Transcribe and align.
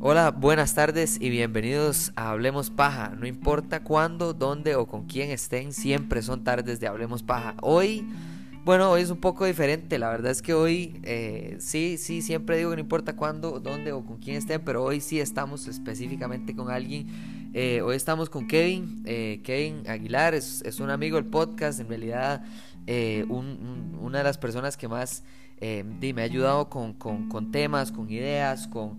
Hola, 0.00 0.32
buenas 0.32 0.74
tardes 0.74 1.18
y 1.20 1.30
bienvenidos 1.30 2.12
a 2.16 2.30
Hablemos 2.30 2.70
Paja. 2.70 3.14
No 3.16 3.26
importa 3.26 3.84
cuándo, 3.84 4.34
dónde 4.34 4.74
o 4.74 4.86
con 4.86 5.06
quién 5.06 5.30
estén, 5.30 5.72
siempre 5.72 6.20
son 6.22 6.42
tardes 6.42 6.80
de 6.80 6.88
Hablemos 6.88 7.22
Paja. 7.22 7.54
Hoy, 7.62 8.04
bueno, 8.64 8.90
hoy 8.90 9.02
es 9.02 9.10
un 9.10 9.18
poco 9.18 9.44
diferente. 9.44 9.98
La 9.98 10.08
verdad 10.08 10.32
es 10.32 10.40
que 10.40 10.54
hoy, 10.54 10.98
eh, 11.02 11.56
sí, 11.60 11.96
sí, 11.98 12.22
siempre 12.22 12.56
digo 12.56 12.70
que 12.70 12.76
no 12.76 12.80
importa 12.80 13.14
cuándo, 13.14 13.60
dónde 13.60 13.92
o 13.92 14.04
con 14.04 14.16
quién 14.16 14.36
estén, 14.36 14.62
pero 14.62 14.82
hoy 14.82 15.00
sí 15.00 15.20
estamos 15.20 15.68
específicamente 15.68 16.56
con 16.56 16.70
alguien. 16.70 17.50
Eh, 17.52 17.82
hoy 17.82 17.94
estamos 17.94 18.30
con 18.30 18.48
Kevin, 18.48 19.02
eh, 19.04 19.40
Kevin 19.44 19.86
Aguilar, 19.86 20.34
es, 20.34 20.80
un 20.80 20.88
amigo 20.88 21.16
del 21.16 21.26
podcast, 21.26 21.78
en 21.78 21.88
realidad 21.88 22.42
una 23.28 24.18
de 24.18 24.24
las 24.24 24.36
personas 24.36 24.76
que 24.76 24.88
más 24.88 25.22
me 25.60 26.20
ha 26.20 26.24
ayudado 26.24 26.68
con, 26.68 26.94
con 26.94 27.50
temas, 27.50 27.92
con 27.92 28.10
ideas, 28.10 28.66
con 28.66 28.98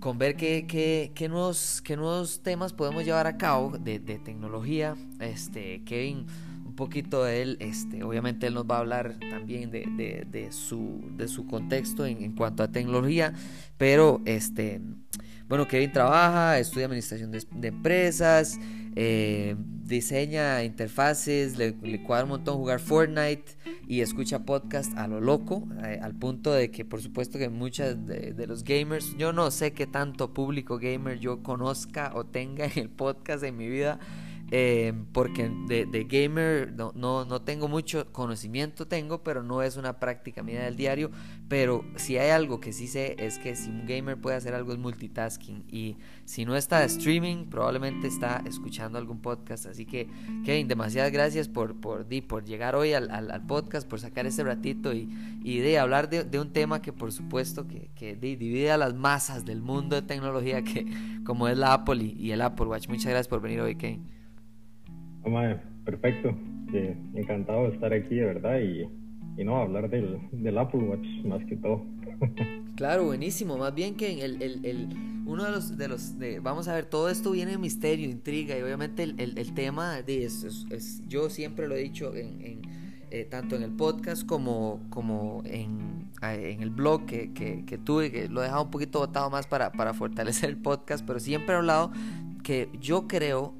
con 0.00 0.18
ver 0.18 0.36
qué, 0.36 0.66
qué, 0.66 1.12
qué, 1.14 1.28
nuevos, 1.28 1.80
qué 1.82 1.96
nuevos 1.96 2.40
temas 2.42 2.72
podemos 2.72 3.04
llevar 3.04 3.26
a 3.26 3.38
cabo 3.38 3.78
de, 3.78 3.98
de, 3.98 4.18
tecnología. 4.18 4.96
Este, 5.20 5.82
Kevin, 5.84 6.26
un 6.72 6.76
poquito 6.76 7.22
de 7.22 7.42
él, 7.42 7.56
este, 7.60 8.02
obviamente 8.02 8.46
él 8.46 8.54
nos 8.54 8.64
va 8.64 8.76
a 8.76 8.78
hablar 8.78 9.18
también 9.30 9.70
de, 9.70 9.84
de, 9.94 10.26
de 10.26 10.50
su, 10.52 11.04
de 11.18 11.28
su 11.28 11.46
contexto 11.46 12.06
en, 12.06 12.34
cuanto 12.34 12.62
a 12.62 12.68
tecnología, 12.68 13.34
pero 13.76 14.22
este, 14.24 14.80
bueno, 15.48 15.68
Kevin 15.68 15.92
trabaja, 15.92 16.58
estudia 16.58 16.86
administración 16.86 17.30
de, 17.30 17.68
empresas, 17.68 18.58
eh, 18.96 19.54
diseña 19.58 20.64
interfaces, 20.64 21.58
le, 21.58 21.76
le, 21.82 22.02
cuadra 22.02 22.24
un 22.24 22.30
montón 22.30 22.56
jugar 22.56 22.80
Fortnite 22.80 23.52
y 23.86 24.00
escucha 24.00 24.46
podcast 24.46 24.96
a 24.96 25.06
lo 25.08 25.20
loco, 25.20 25.68
eh, 25.84 26.00
al 26.00 26.14
punto 26.14 26.54
de 26.54 26.70
que 26.70 26.86
por 26.86 27.02
supuesto 27.02 27.38
que 27.38 27.50
muchas 27.50 28.06
de, 28.06 28.32
de, 28.32 28.46
los 28.46 28.64
gamers, 28.64 29.14
yo 29.18 29.34
no 29.34 29.50
sé 29.50 29.74
qué 29.74 29.86
tanto 29.86 30.32
público 30.32 30.78
gamer 30.78 31.18
yo 31.18 31.42
conozca 31.42 32.12
o 32.14 32.24
tenga 32.24 32.64
en 32.64 32.78
el 32.78 32.88
podcast 32.88 33.44
en 33.44 33.58
mi 33.58 33.68
vida, 33.68 34.00
eh, 34.54 34.92
porque 35.14 35.48
de, 35.48 36.04
gamer 36.04 36.74
no, 36.74 36.92
no, 36.94 37.40
tengo 37.40 37.68
mucho 37.68 38.12
conocimiento, 38.12 38.86
tengo, 38.86 39.22
pero 39.22 39.42
no 39.42 39.62
es 39.62 39.78
una 39.78 39.98
práctica 39.98 40.42
mía 40.42 40.64
del 40.64 40.76
diario. 40.76 41.10
Pero 41.48 41.86
si 41.96 42.18
hay 42.18 42.28
algo 42.28 42.60
que 42.60 42.74
sí 42.74 42.86
sé 42.86 43.16
es 43.18 43.38
que 43.38 43.56
si 43.56 43.70
un 43.70 43.86
gamer 43.86 44.20
puede 44.20 44.36
hacer 44.36 44.54
algo 44.54 44.74
es 44.74 44.78
multitasking. 44.78 45.64
Y 45.70 45.96
si 46.26 46.44
no 46.44 46.54
está 46.54 46.84
streaming, 46.84 47.46
probablemente 47.46 48.06
está 48.06 48.42
escuchando 48.46 48.98
algún 48.98 49.22
podcast. 49.22 49.64
Así 49.64 49.86
que, 49.86 50.06
Kevin, 50.44 50.68
demasiadas 50.68 51.12
gracias 51.12 51.48
por, 51.48 51.80
por, 51.80 52.06
por 52.28 52.44
llegar 52.44 52.76
hoy 52.76 52.92
al, 52.92 53.10
al, 53.10 53.46
podcast, 53.46 53.88
por 53.88 54.00
sacar 54.00 54.26
este 54.26 54.44
ratito 54.44 54.92
y, 54.92 55.08
y 55.42 55.60
de 55.60 55.78
hablar 55.78 56.10
de, 56.10 56.38
un 56.38 56.52
tema 56.52 56.82
que 56.82 56.92
por 56.92 57.10
supuesto 57.10 57.66
que, 57.66 57.90
que 57.94 58.16
divide 58.16 58.70
a 58.70 58.76
las 58.76 58.92
masas 58.92 59.46
del 59.46 59.62
mundo 59.62 59.96
de 59.96 60.02
tecnología, 60.02 60.62
que 60.62 60.86
como 61.24 61.48
es 61.48 61.56
la 61.56 61.72
Apple 61.72 62.04
y, 62.04 62.20
y 62.20 62.32
el 62.32 62.42
Apple 62.42 62.66
Watch. 62.66 62.88
Muchas 62.88 63.06
gracias 63.06 63.28
por 63.28 63.40
venir 63.40 63.58
hoy, 63.62 63.76
Kevin 63.76 64.21
perfecto. 65.84 66.34
encantado 67.14 67.68
de 67.68 67.74
estar 67.74 67.92
aquí, 67.92 68.16
de 68.16 68.24
verdad, 68.24 68.60
y, 68.60 68.88
y 69.40 69.44
no 69.44 69.56
hablar 69.56 69.88
del, 69.90 70.18
del, 70.32 70.58
Apple 70.58 70.80
Watch 70.80 71.06
más 71.24 71.44
que 71.46 71.56
todo. 71.56 71.84
claro, 72.76 73.04
buenísimo. 73.04 73.56
Más 73.56 73.74
bien 73.74 73.94
que 73.94 74.24
el, 74.24 74.42
el, 74.42 74.64
el, 74.64 74.88
uno 75.26 75.44
de 75.44 75.50
los, 75.50 75.76
de 75.76 75.88
los 75.88 76.18
de, 76.18 76.40
vamos 76.40 76.68
a 76.68 76.74
ver, 76.74 76.86
todo 76.86 77.08
esto 77.08 77.30
viene 77.30 77.52
de 77.52 77.58
misterio, 77.58 78.08
intriga, 78.08 78.58
y 78.58 78.62
obviamente 78.62 79.02
el, 79.02 79.18
el 79.18 79.54
tema 79.54 80.02
de 80.02 80.24
es, 80.24 80.44
es, 80.70 81.02
yo 81.08 81.30
siempre 81.30 81.68
lo 81.68 81.74
he 81.74 81.80
dicho 81.80 82.14
en, 82.14 82.40
en 82.40 82.82
eh, 83.14 83.26
tanto 83.26 83.56
en 83.56 83.62
el 83.62 83.72
podcast 83.72 84.24
como, 84.24 84.80
como 84.88 85.42
en, 85.44 86.10
en 86.22 86.62
el 86.62 86.70
blog 86.70 87.04
que, 87.04 87.34
que, 87.34 87.62
que, 87.66 87.76
tuve, 87.76 88.10
que 88.10 88.26
lo 88.30 88.40
he 88.40 88.44
dejado 88.44 88.64
un 88.64 88.70
poquito 88.70 89.00
botado 89.00 89.28
más 89.28 89.46
para, 89.46 89.70
para 89.70 89.92
fortalecer 89.92 90.48
el 90.48 90.56
podcast, 90.56 91.04
pero 91.06 91.20
siempre 91.20 91.54
he 91.54 91.58
hablado 91.58 91.92
que 92.42 92.70
yo 92.80 93.08
creo 93.08 93.52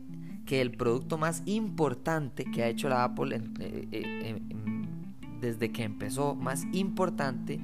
que 0.47 0.61
el 0.61 0.73
producto 0.73 1.19
más 1.19 1.43
importante 1.47 2.45
que 2.45 2.63
ha 2.63 2.69
hecho 2.69 2.89
la 2.89 3.05
Apple 3.05 3.41
eh, 3.61 3.89
eh, 3.93 4.41
desde 5.41 5.71
que 5.71 5.83
empezó, 5.83 6.35
más 6.35 6.65
importante, 6.73 7.61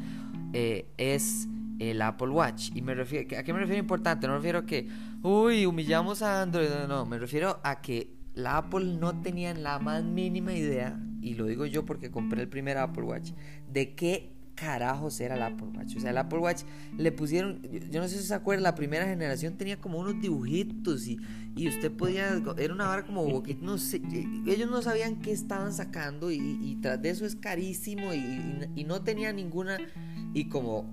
eh, 0.52 0.92
es 0.98 1.48
el 1.78 2.02
Apple 2.02 2.28
Watch. 2.28 2.70
¿Y 2.74 2.82
me 2.82 2.94
refiero, 2.94 3.38
a 3.38 3.42
qué 3.42 3.52
me 3.52 3.60
refiero 3.60 3.80
importante? 3.80 4.26
No 4.26 4.34
me 4.34 4.38
refiero 4.38 4.60
a 4.60 4.66
que, 4.66 4.88
uy, 5.22 5.64
humillamos 5.64 6.22
a 6.22 6.42
Android. 6.42 6.68
No, 6.68 6.88
no, 6.88 7.06
me 7.06 7.18
refiero 7.18 7.60
a 7.62 7.80
que 7.80 8.12
la 8.34 8.58
Apple 8.58 8.84
no 8.98 9.20
tenía 9.20 9.54
la 9.54 9.78
más 9.78 10.04
mínima 10.04 10.52
idea, 10.52 11.00
y 11.20 11.34
lo 11.34 11.46
digo 11.46 11.66
yo 11.66 11.84
porque 11.84 12.10
compré 12.10 12.42
el 12.42 12.48
primer 12.48 12.78
Apple 12.78 13.04
Watch, 13.04 13.32
de 13.70 13.94
qué 13.94 14.32
carajos 14.58 15.20
era 15.20 15.36
el 15.36 15.42
Apple 15.42 15.68
Watch. 15.76 15.96
O 15.96 16.00
sea, 16.00 16.10
el 16.10 16.18
Apple 16.18 16.38
Watch 16.38 16.62
le 16.96 17.12
pusieron, 17.12 17.60
yo, 17.90 18.00
no 18.00 18.08
sé 18.08 18.18
si 18.18 18.26
se 18.26 18.34
acuerdan, 18.34 18.62
la 18.64 18.74
primera 18.74 19.06
generación 19.06 19.54
tenía 19.54 19.80
como 19.80 19.98
unos 19.98 20.20
dibujitos 20.20 21.06
y, 21.06 21.18
y 21.56 21.68
usted 21.68 21.92
podía, 21.92 22.42
era 22.56 22.74
una 22.74 22.86
vara 22.86 23.04
como, 23.04 23.42
no 23.60 23.78
sé, 23.78 24.02
ellos 24.46 24.70
no 24.70 24.82
sabían 24.82 25.16
qué 25.16 25.32
estaban 25.32 25.72
sacando 25.72 26.30
y, 26.30 26.78
tras 26.82 27.00
de 27.00 27.10
eso 27.10 27.26
es 27.26 27.36
carísimo 27.36 28.12
y, 28.14 28.68
y 28.74 28.84
no 28.84 29.02
tenía 29.02 29.32
ninguna, 29.32 29.78
y 30.34 30.48
como 30.48 30.92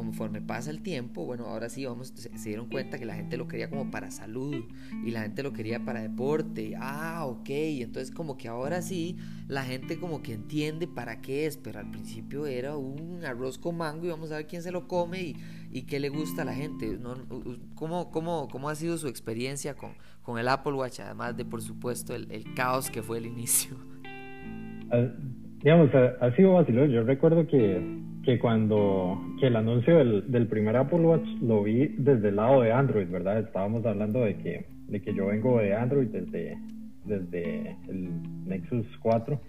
conforme 0.00 0.40
pasa 0.40 0.70
el 0.70 0.80
tiempo, 0.80 1.26
bueno, 1.26 1.44
ahora 1.44 1.68
sí 1.68 1.84
vamos, 1.84 2.14
se, 2.16 2.48
dieron 2.48 2.70
cuenta 2.70 2.98
que 2.98 3.04
la 3.04 3.16
gente 3.16 3.36
lo 3.36 3.46
quería 3.46 3.68
como 3.68 3.90
para 3.90 4.10
salud 4.10 4.64
y 5.04 5.10
la 5.10 5.20
gente 5.20 5.42
lo 5.42 5.52
quería 5.52 5.84
para 5.84 6.00
deporte. 6.00 6.72
Ah, 6.80 7.26
ok, 7.26 7.50
entonces 7.50 8.10
como 8.10 8.38
que 8.38 8.48
ahora 8.48 8.80
sí 8.80 9.18
la 9.46 9.62
gente 9.62 9.98
como 9.98 10.22
que 10.22 10.32
entiende 10.32 10.88
para 10.88 11.20
qué 11.20 11.44
es, 11.44 11.58
pero 11.58 11.80
al 11.80 11.90
principio 11.90 12.46
era 12.46 12.78
un 12.78 13.26
arroz 13.26 13.58
con 13.58 13.76
mango 13.76 14.06
y 14.06 14.08
vamos 14.08 14.32
a 14.32 14.36
ver 14.36 14.46
quién 14.46 14.62
se 14.62 14.72
lo 14.72 14.88
come 14.88 15.20
y, 15.20 15.36
y 15.70 15.82
qué 15.82 16.00
le 16.00 16.08
gusta 16.08 16.42
a 16.42 16.44
la 16.46 16.54
gente. 16.54 16.96
¿No? 16.98 17.16
¿Cómo, 17.74 18.10
cómo, 18.10 18.48
cómo 18.50 18.70
ha 18.70 18.74
sido 18.76 18.96
su 18.96 19.06
experiencia 19.06 19.74
con, 19.74 19.90
con 20.22 20.38
el 20.38 20.48
Apple 20.48 20.72
Watch, 20.72 21.00
además 21.00 21.36
de 21.36 21.44
por 21.44 21.60
supuesto 21.60 22.14
el, 22.14 22.32
el 22.32 22.54
caos 22.54 22.90
que 22.90 23.02
fue 23.02 23.18
el 23.18 23.26
inicio? 23.26 23.76
Uh, 24.90 25.10
digamos, 25.62 25.94
ha, 25.94 26.24
ha 26.24 26.34
sido 26.36 26.54
vacilón. 26.54 26.88
Yo 26.88 27.02
recuerdo 27.02 27.46
que 27.46 28.08
que 28.24 28.38
cuando 28.38 29.20
que 29.38 29.46
el 29.46 29.56
anuncio 29.56 29.96
del, 29.96 30.30
del, 30.30 30.46
primer 30.46 30.76
Apple 30.76 31.00
Watch 31.00 31.26
lo 31.40 31.62
vi 31.62 31.94
desde 31.98 32.28
el 32.28 32.36
lado 32.36 32.62
de 32.62 32.72
Android, 32.72 33.08
¿verdad? 33.08 33.38
Estábamos 33.38 33.84
hablando 33.86 34.20
de 34.20 34.36
que, 34.36 34.66
de 34.88 35.00
que 35.00 35.14
yo 35.14 35.26
vengo 35.26 35.58
de 35.58 35.74
Android 35.74 36.08
desde, 36.08 36.58
desde 37.04 37.76
el 37.88 38.10
Nexus 38.46 38.86
4 39.00 39.40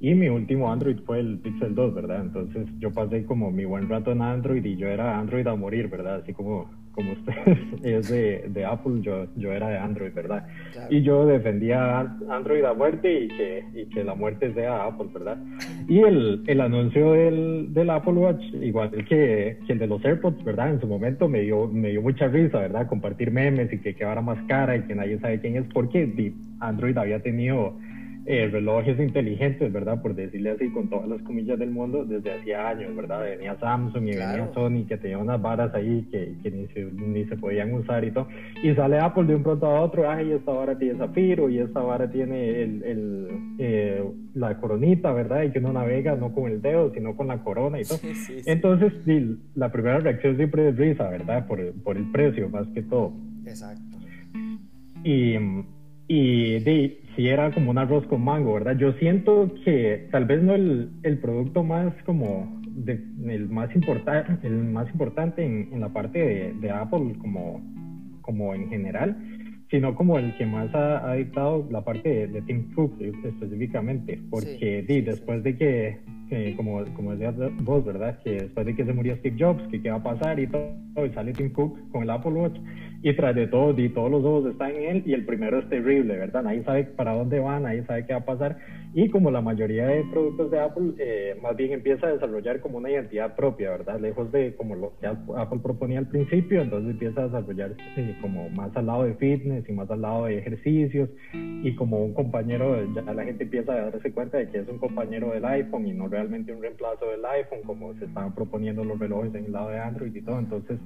y 0.00 0.14
mi 0.14 0.28
último 0.28 0.70
Android 0.70 0.98
fue 1.06 1.20
el 1.20 1.38
Pixel 1.38 1.74
2, 1.74 1.94
¿verdad? 1.94 2.20
Entonces 2.20 2.66
yo 2.78 2.92
pasé 2.92 3.24
como 3.24 3.50
mi 3.50 3.64
buen 3.64 3.88
rato 3.88 4.12
en 4.12 4.20
Android 4.20 4.64
y 4.64 4.76
yo 4.76 4.88
era 4.88 5.18
Android 5.18 5.46
a 5.46 5.54
morir, 5.54 5.88
¿verdad? 5.88 6.16
Así 6.16 6.32
como 6.32 6.70
como 6.96 7.12
ustedes 7.12 7.58
es 7.84 8.08
de, 8.08 8.46
de, 8.48 8.64
Apple, 8.64 9.02
yo, 9.02 9.26
yo 9.36 9.52
era 9.52 9.68
de 9.68 9.78
Android, 9.78 10.12
¿verdad? 10.12 10.46
Y 10.90 11.02
yo 11.02 11.26
defendía 11.26 12.00
Android 12.30 12.64
a 12.64 12.72
muerte 12.72 13.20
y 13.20 13.28
que, 13.28 13.64
y 13.74 13.84
que 13.86 14.02
la 14.02 14.14
muerte 14.14 14.52
sea 14.54 14.86
Apple, 14.86 15.08
¿verdad? 15.12 15.36
Y 15.88 16.00
el, 16.00 16.42
el 16.46 16.60
anuncio 16.60 17.12
del, 17.12 17.72
del, 17.72 17.90
Apple 17.90 18.14
Watch, 18.14 18.42
igual 18.60 18.90
que, 18.90 19.58
que, 19.66 19.72
el 19.72 19.78
de 19.78 19.86
los 19.86 20.04
AirPods, 20.04 20.42
¿verdad? 20.42 20.70
En 20.70 20.80
su 20.80 20.86
momento 20.86 21.28
me 21.28 21.42
dio, 21.42 21.68
me 21.68 21.90
dio 21.90 22.00
mucha 22.00 22.28
risa, 22.28 22.58
¿verdad? 22.58 22.88
Compartir 22.88 23.30
memes 23.30 23.72
y 23.72 23.78
que 23.78 23.94
quedara 23.94 24.22
más 24.22 24.38
cara 24.48 24.76
y 24.76 24.82
que 24.82 24.94
nadie 24.94 25.18
sabe 25.18 25.38
quién 25.40 25.56
es, 25.56 25.66
porque 25.72 26.32
Android 26.60 26.96
había 26.96 27.20
tenido 27.20 27.76
eh, 28.26 28.48
relojes 28.50 28.98
inteligentes, 28.98 29.72
¿verdad? 29.72 30.02
Por 30.02 30.14
decirle 30.14 30.50
así, 30.50 30.68
con 30.70 30.88
todas 30.88 31.08
las 31.08 31.22
comillas 31.22 31.58
del 31.58 31.70
mundo, 31.70 32.04
desde 32.04 32.32
hacía 32.32 32.68
años, 32.68 32.94
¿verdad? 32.96 33.22
Venía 33.22 33.56
Samsung 33.58 34.02
y 34.02 34.16
venía 34.16 34.50
Sony, 34.52 34.84
que 34.88 34.96
tenía 34.96 35.18
unas 35.18 35.40
varas 35.40 35.72
ahí 35.74 36.06
que, 36.10 36.34
que 36.42 36.50
ni, 36.50 36.66
se, 36.68 36.84
ni, 36.84 37.24
se, 37.26 37.36
podían 37.36 37.72
usar 37.74 38.04
y 38.04 38.10
todo. 38.10 38.26
Y 38.62 38.74
sale 38.74 38.98
Apple 38.98 39.24
de 39.24 39.36
un 39.36 39.42
pronto 39.42 39.66
a 39.66 39.80
otro, 39.80 40.10
ay, 40.10 40.32
esta 40.32 40.52
vara 40.52 40.76
tiene 40.76 40.98
zafiro 40.98 41.48
y 41.48 41.58
esta 41.58 41.80
vara 41.80 42.10
tiene 42.10 42.62
el, 42.62 42.82
el 42.82 43.28
eh, 43.58 44.04
la 44.34 44.58
coronita, 44.58 45.12
¿verdad? 45.12 45.44
Y 45.44 45.50
que 45.50 45.60
uno 45.60 45.72
navega 45.72 46.16
no 46.16 46.32
con 46.32 46.50
el 46.50 46.60
dedo, 46.60 46.92
sino 46.92 47.16
con 47.16 47.28
la 47.28 47.38
corona 47.38 47.80
y 47.80 47.84
todo. 47.84 47.98
Entonces, 48.44 48.92
sí, 49.04 49.38
la 49.54 49.70
primera 49.70 50.00
reacción 50.00 50.36
siempre 50.36 50.68
es 50.68 50.76
risa, 50.76 51.08
¿verdad? 51.08 51.46
Por, 51.46 51.72
por 51.82 51.96
el 51.96 52.10
precio, 52.10 52.48
más 52.48 52.66
que 52.68 52.82
todo. 52.82 53.12
Exacto. 53.46 53.98
Y, 55.04 55.36
y 56.08 56.58
de, 56.60 57.00
si 57.14 57.28
era 57.28 57.50
como 57.52 57.70
un 57.70 57.78
arroz 57.78 58.06
con 58.06 58.22
mango, 58.22 58.54
¿verdad? 58.54 58.76
Yo 58.76 58.92
siento 58.94 59.52
que 59.64 60.08
tal 60.10 60.24
vez 60.24 60.42
no 60.42 60.54
el, 60.54 60.90
el 61.02 61.18
producto 61.18 61.64
más 61.64 61.92
como 62.04 62.60
de, 62.68 63.00
el 63.26 63.48
más 63.48 63.74
importante, 63.74 64.46
el 64.46 64.64
más 64.64 64.88
importante 64.90 65.44
en, 65.44 65.68
en 65.72 65.80
la 65.80 65.88
parte 65.88 66.18
de, 66.18 66.52
de, 66.60 66.70
Apple 66.70 67.14
como, 67.18 67.60
como 68.20 68.54
en 68.54 68.68
general, 68.68 69.16
sino 69.70 69.94
como 69.94 70.18
el 70.18 70.36
que 70.36 70.46
más 70.46 70.72
ha, 70.74 71.10
ha 71.10 71.14
dictado 71.14 71.66
la 71.70 71.82
parte 71.82 72.28
de, 72.28 72.42
Tim 72.42 72.72
Cook 72.74 73.00
específicamente, 73.00 74.20
porque 74.30 74.84
después 74.86 75.42
de 75.42 75.56
que 75.56 75.98
como, 76.56 76.84
como 76.94 77.12
decías 77.12 77.34
vos, 77.62 77.84
¿verdad? 77.84 78.18
Que 78.22 78.32
después 78.42 78.66
de 78.66 78.74
que 78.74 78.84
se 78.84 78.92
murió 78.92 79.16
Steve 79.16 79.36
Jobs, 79.38 79.62
que 79.68 79.80
qué 79.80 79.90
va 79.90 79.96
a 79.96 80.02
pasar 80.02 80.38
y 80.40 80.46
todo, 80.46 81.06
y 81.06 81.10
sale 81.10 81.32
Tim 81.32 81.52
Cook 81.52 81.90
con 81.90 82.02
el 82.02 82.10
Apple 82.10 82.32
Watch 82.32 82.58
y 83.02 83.14
tras 83.14 83.34
de 83.34 83.46
todo, 83.46 83.78
y 83.78 83.88
todos 83.90 84.10
los 84.10 84.24
ojos 84.24 84.50
están 84.50 84.74
en 84.74 84.82
él 84.82 85.02
y 85.06 85.12
el 85.12 85.24
primero 85.24 85.58
es 85.58 85.68
terrible, 85.68 86.16
¿verdad? 86.16 86.42
Nadie 86.42 86.64
sabe 86.64 86.84
para 86.84 87.12
dónde 87.12 87.38
va, 87.38 87.60
nadie 87.60 87.84
sabe 87.84 88.06
qué 88.06 88.12
va 88.14 88.20
a 88.20 88.24
pasar 88.24 88.58
y 88.94 89.10
como 89.10 89.30
la 89.30 89.42
mayoría 89.42 89.86
de 89.88 90.04
productos 90.04 90.50
de 90.50 90.58
Apple, 90.58 90.92
eh, 90.98 91.36
más 91.42 91.54
bien 91.54 91.72
empieza 91.72 92.06
a 92.06 92.12
desarrollar 92.12 92.60
como 92.60 92.78
una 92.78 92.90
identidad 92.90 93.36
propia, 93.36 93.70
¿verdad? 93.70 94.00
Lejos 94.00 94.32
de 94.32 94.54
como 94.54 94.74
lo 94.74 94.94
que 94.98 95.06
Apple 95.06 95.60
proponía 95.62 95.98
al 95.98 96.08
principio, 96.08 96.62
entonces 96.62 96.92
empieza 96.92 97.20
a 97.20 97.24
desarrollar 97.24 97.74
eh, 97.96 98.16
como 98.22 98.48
más 98.48 98.74
al 98.74 98.86
lado 98.86 99.04
de 99.04 99.14
fitness 99.14 99.68
y 99.68 99.72
más 99.72 99.90
al 99.90 100.00
lado 100.00 100.24
de 100.24 100.38
ejercicios 100.38 101.10
y 101.34 101.74
como 101.74 102.02
un 102.04 102.14
compañero, 102.14 102.74
ya 102.94 103.02
la 103.02 103.24
gente 103.24 103.44
empieza 103.44 103.72
a 103.72 103.90
darse 103.90 104.12
cuenta 104.12 104.38
de 104.38 104.48
que 104.48 104.60
es 104.60 104.68
un 104.68 104.78
compañero 104.78 105.30
del 105.32 105.44
iPhone 105.44 105.86
y 105.86 105.92
no 105.92 106.08
realmente 106.16 106.50
un 106.50 106.62
reemplazo 106.62 107.04
del 107.10 107.22
iPhone, 107.26 107.60
como 107.66 107.92
se 107.98 108.06
estaban 108.06 108.34
proponiendo 108.34 108.82
los 108.82 108.98
relojes 108.98 109.34
en 109.34 109.44
el 109.44 109.52
lado 109.52 109.68
de 109.68 109.78
Android 109.78 110.14
y 110.14 110.22
todo, 110.22 110.38
entonces 110.38 110.78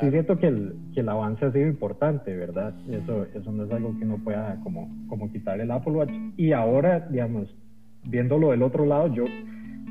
sí 0.00 0.10
siento 0.10 0.36
que 0.36 0.48
el, 0.48 0.74
que 0.92 1.00
el 1.00 1.08
avance 1.08 1.44
ha 1.44 1.52
sido 1.52 1.68
importante, 1.68 2.36
¿verdad? 2.36 2.74
Eso, 2.90 3.24
eso 3.32 3.52
no 3.52 3.64
es 3.64 3.70
algo 3.70 3.96
que 3.96 4.04
no 4.04 4.18
pueda 4.18 4.58
como, 4.64 4.90
como 5.08 5.30
quitar 5.30 5.60
el 5.60 5.70
Apple 5.70 5.92
Watch. 5.92 6.12
Y 6.36 6.50
ahora, 6.50 7.06
digamos, 7.08 7.54
viéndolo 8.02 8.50
del 8.50 8.64
otro 8.64 8.84
lado, 8.84 9.14
yo, 9.14 9.26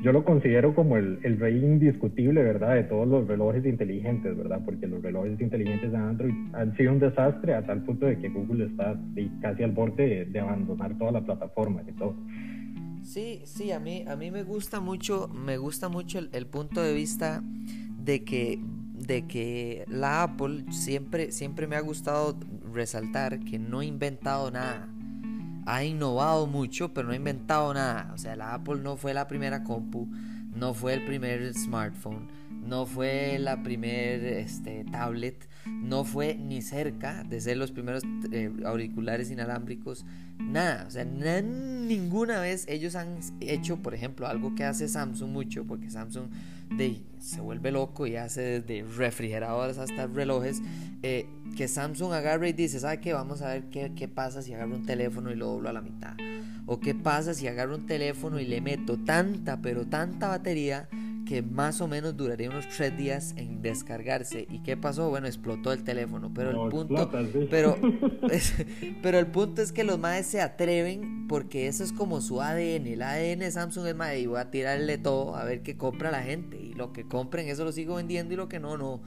yo 0.02 0.12
lo 0.12 0.22
considero 0.22 0.74
como 0.74 0.98
el, 0.98 1.18
el 1.22 1.40
rey 1.40 1.56
indiscutible, 1.56 2.42
¿verdad? 2.42 2.74
De 2.74 2.84
todos 2.84 3.08
los 3.08 3.26
relojes 3.26 3.64
inteligentes, 3.64 4.36
¿verdad? 4.36 4.60
Porque 4.66 4.86
los 4.86 5.02
relojes 5.02 5.40
inteligentes 5.40 5.92
de 5.92 5.96
Android 5.96 6.34
han 6.52 6.76
sido 6.76 6.92
un 6.92 6.98
desastre 6.98 7.54
a 7.54 7.62
tal 7.64 7.82
punto 7.84 8.04
de 8.04 8.18
que 8.18 8.28
Google 8.28 8.66
está 8.66 9.00
casi 9.40 9.62
al 9.62 9.72
borde 9.72 10.26
de, 10.26 10.40
abandonar 10.40 10.98
toda 10.98 11.12
la 11.12 11.22
plataforma 11.22 11.80
y 11.88 11.92
todo. 11.92 12.14
Sí, 13.04 13.42
sí, 13.44 13.70
a 13.70 13.78
mí, 13.78 14.04
a 14.08 14.16
mí 14.16 14.30
me 14.30 14.42
gusta 14.42 14.80
mucho, 14.80 15.28
me 15.28 15.58
gusta 15.58 15.88
mucho 15.88 16.18
el, 16.18 16.30
el 16.32 16.46
punto 16.46 16.82
de 16.82 16.94
vista 16.94 17.42
de 17.98 18.24
que 18.24 18.60
de 19.06 19.26
que 19.26 19.84
la 19.88 20.22
Apple 20.22 20.64
siempre, 20.70 21.32
siempre 21.32 21.66
me 21.66 21.76
ha 21.76 21.80
gustado 21.80 22.38
resaltar 22.72 23.40
que 23.40 23.58
no 23.58 23.80
ha 23.80 23.84
inventado 23.84 24.50
nada. 24.50 24.88
Ha 25.66 25.84
innovado 25.84 26.46
mucho, 26.46 26.92
pero 26.92 27.08
no 27.08 27.12
ha 27.12 27.16
inventado 27.16 27.72
nada. 27.74 28.10
O 28.14 28.18
sea, 28.18 28.36
la 28.36 28.54
Apple 28.54 28.80
no 28.82 28.96
fue 28.96 29.14
la 29.14 29.26
primera 29.26 29.64
compu, 29.64 30.08
no 30.54 30.74
fue 30.74 30.94
el 30.94 31.04
primer 31.04 31.54
smartphone, 31.54 32.28
no 32.66 32.86
fue 32.86 33.38
la 33.38 33.62
primer 33.62 34.24
este, 34.24 34.84
tablet, 34.84 35.48
no 35.66 36.04
fue 36.04 36.34
ni 36.34 36.62
cerca 36.62 37.24
de 37.24 37.40
ser 37.40 37.56
los 37.56 37.72
primeros 37.72 38.02
eh, 38.32 38.50
auriculares 38.64 39.30
inalámbricos, 39.30 40.04
nada. 40.38 40.84
O 40.86 40.90
sea, 40.90 41.04
ninguna 41.04 42.40
vez 42.40 42.66
ellos 42.68 42.94
han 42.94 43.18
hecho, 43.40 43.78
por 43.78 43.94
ejemplo, 43.94 44.26
algo 44.26 44.54
que 44.54 44.64
hace 44.64 44.88
Samsung 44.88 45.30
mucho, 45.30 45.64
porque 45.64 45.90
Samsung 45.90 46.28
de, 46.76 47.02
se 47.18 47.40
vuelve 47.40 47.70
loco 47.70 48.06
y 48.06 48.16
hace 48.16 48.60
desde 48.60 48.84
refrigeradores 48.96 49.78
hasta 49.78 50.06
relojes, 50.06 50.60
eh, 51.02 51.26
que 51.56 51.68
Samsung 51.68 52.12
agarra 52.12 52.48
y 52.48 52.52
dice, 52.52 52.80
¿sabe 52.80 53.00
qué? 53.00 53.12
Vamos 53.12 53.42
a 53.42 53.48
ver 53.48 53.64
qué, 53.64 53.92
qué 53.94 54.08
pasa 54.08 54.42
si 54.42 54.54
agarro 54.54 54.74
un 54.74 54.86
teléfono 54.86 55.30
y 55.30 55.36
lo 55.36 55.46
doblo 55.46 55.68
a 55.68 55.72
la 55.72 55.82
mitad. 55.82 56.16
O 56.66 56.80
qué 56.80 56.94
pasa 56.94 57.34
si 57.34 57.46
agarro 57.46 57.76
un 57.76 57.86
teléfono 57.86 58.40
y 58.40 58.46
le 58.46 58.60
meto 58.60 58.98
tanta, 58.98 59.60
pero 59.60 59.86
tanta 59.86 60.28
batería 60.28 60.88
que 61.24 61.42
más 61.42 61.80
o 61.80 61.88
menos 61.88 62.16
duraría 62.16 62.50
unos 62.50 62.68
tres 62.68 62.96
días 62.96 63.34
en 63.36 63.62
descargarse. 63.62 64.46
¿Y 64.50 64.62
qué 64.62 64.76
pasó? 64.76 65.08
Bueno, 65.08 65.26
explotó 65.26 65.72
el 65.72 65.84
teléfono. 65.84 66.32
Pero 66.34 66.64
el 66.64 66.70
punto, 66.70 67.10
pero, 67.50 67.76
pero 69.02 69.18
el 69.18 69.26
punto 69.28 69.62
es 69.62 69.72
que 69.72 69.84
los 69.84 69.98
madres 69.98 70.26
se 70.26 70.40
atreven 70.40 71.26
porque 71.28 71.66
eso 71.66 71.84
es 71.84 71.92
como 71.92 72.20
su 72.20 72.40
ADN. 72.40 72.86
El 72.86 73.02
ADN 73.02 73.40
de 73.40 73.50
Samsung 73.50 73.86
es 73.86 73.94
madre 73.94 74.20
y 74.20 74.26
voy 74.26 74.40
a 74.40 74.50
tirarle 74.50 74.98
todo 74.98 75.36
a 75.36 75.44
ver 75.44 75.62
qué 75.62 75.76
compra 75.76 76.10
la 76.10 76.22
gente. 76.22 76.60
Y 76.60 76.74
lo 76.74 76.92
que 76.92 77.06
compren, 77.06 77.48
eso 77.48 77.64
lo 77.64 77.72
sigo 77.72 77.96
vendiendo 77.96 78.34
y 78.34 78.36
lo 78.36 78.48
que 78.48 78.60
no, 78.60 78.76
no. 78.76 79.00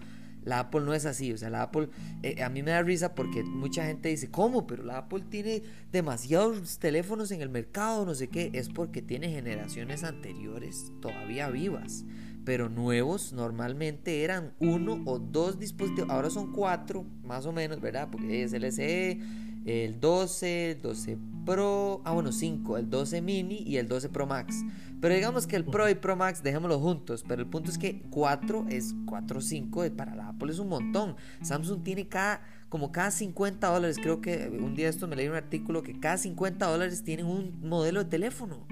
La 0.47 0.59
Apple 0.61 0.81
no 0.81 0.93
es 0.93 1.05
así, 1.05 1.33
o 1.33 1.37
sea, 1.37 1.49
la 1.49 1.63
Apple, 1.63 1.89
eh, 2.23 2.41
a 2.41 2.49
mí 2.49 2.63
me 2.63 2.71
da 2.71 2.81
risa 2.81 3.13
porque 3.13 3.43
mucha 3.43 3.85
gente 3.85 4.09
dice, 4.09 4.31
¿cómo? 4.31 4.65
Pero 4.65 4.83
la 4.83 4.99
Apple 4.99 5.23
tiene 5.29 5.61
demasiados 5.91 6.79
teléfonos 6.79 7.31
en 7.31 7.41
el 7.41 7.49
mercado, 7.49 8.05
no 8.05 8.15
sé 8.15 8.29
qué, 8.29 8.51
es 8.53 8.69
porque 8.69 9.01
tiene 9.01 9.29
generaciones 9.29 10.05
anteriores 10.05 10.93
todavía 11.01 11.49
vivas, 11.49 12.05
pero 12.45 12.69
nuevos 12.69 13.33
normalmente 13.33 14.23
eran 14.23 14.53
uno 14.59 15.01
o 15.05 15.19
dos 15.19 15.59
dispositivos, 15.59 16.09
ahora 16.09 16.29
son 16.29 16.53
cuatro, 16.53 17.05
más 17.23 17.45
o 17.45 17.51
menos, 17.51 17.81
¿verdad? 17.81 18.07
Porque 18.09 18.43
es 18.43 18.53
el 18.53 18.71
SE, 18.71 19.19
el 19.67 19.99
12, 19.99 20.71
el 20.71 20.81
12 20.81 21.17
Pro, 21.45 22.01
ah 22.03 22.11
bueno, 22.11 22.31
5, 22.31 22.77
el 22.77 22.89
12 22.89 23.21
mini 23.21 23.63
y 23.65 23.77
el 23.77 23.87
12 23.87 24.09
Pro 24.09 24.25
Max. 24.25 24.63
Pero 24.99 25.13
digamos 25.13 25.45
que 25.45 25.55
el 25.55 25.63
Pro 25.63 25.89
y 25.89 25.95
Pro 25.95 26.15
Max 26.15 26.41
dejémoslo 26.41 26.79
juntos, 26.79 27.23
pero 27.27 27.41
el 27.41 27.47
punto 27.47 27.69
es 27.69 27.77
que 27.77 28.01
4 28.09 28.65
es 28.69 28.95
4, 29.05 29.41
5, 29.41 29.83
para 29.95 30.15
la 30.15 30.29
Apple 30.29 30.51
es 30.51 30.59
un 30.59 30.69
montón. 30.69 31.15
Samsung 31.41 31.83
tiene 31.83 32.07
cada, 32.07 32.41
como 32.69 32.91
cada 32.91 33.11
50 33.11 33.67
dólares, 33.67 33.97
creo 34.01 34.19
que 34.21 34.49
un 34.49 34.73
día 34.73 34.89
esto 34.89 35.07
me 35.07 35.15
leí 35.15 35.27
un 35.27 35.35
artículo 35.35 35.83
que 35.83 35.99
cada 35.99 36.17
50 36.17 36.65
dólares 36.65 37.03
tienen 37.03 37.27
un 37.27 37.59
modelo 37.61 38.03
de 38.03 38.09
teléfono. 38.09 38.65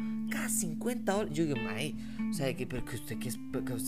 Cada 0.45 0.49
50 0.49 1.11
dólares. 1.11 1.33
Yo 1.35 1.45
digo, 1.45 1.57
mae, 1.57 1.95
o 2.29 2.33
sea, 2.33 2.53
que, 2.55 2.67
pero 2.67 2.83
que 2.85 2.95
usted, 2.95 3.17
que, 3.17 3.29
es, 3.29 3.39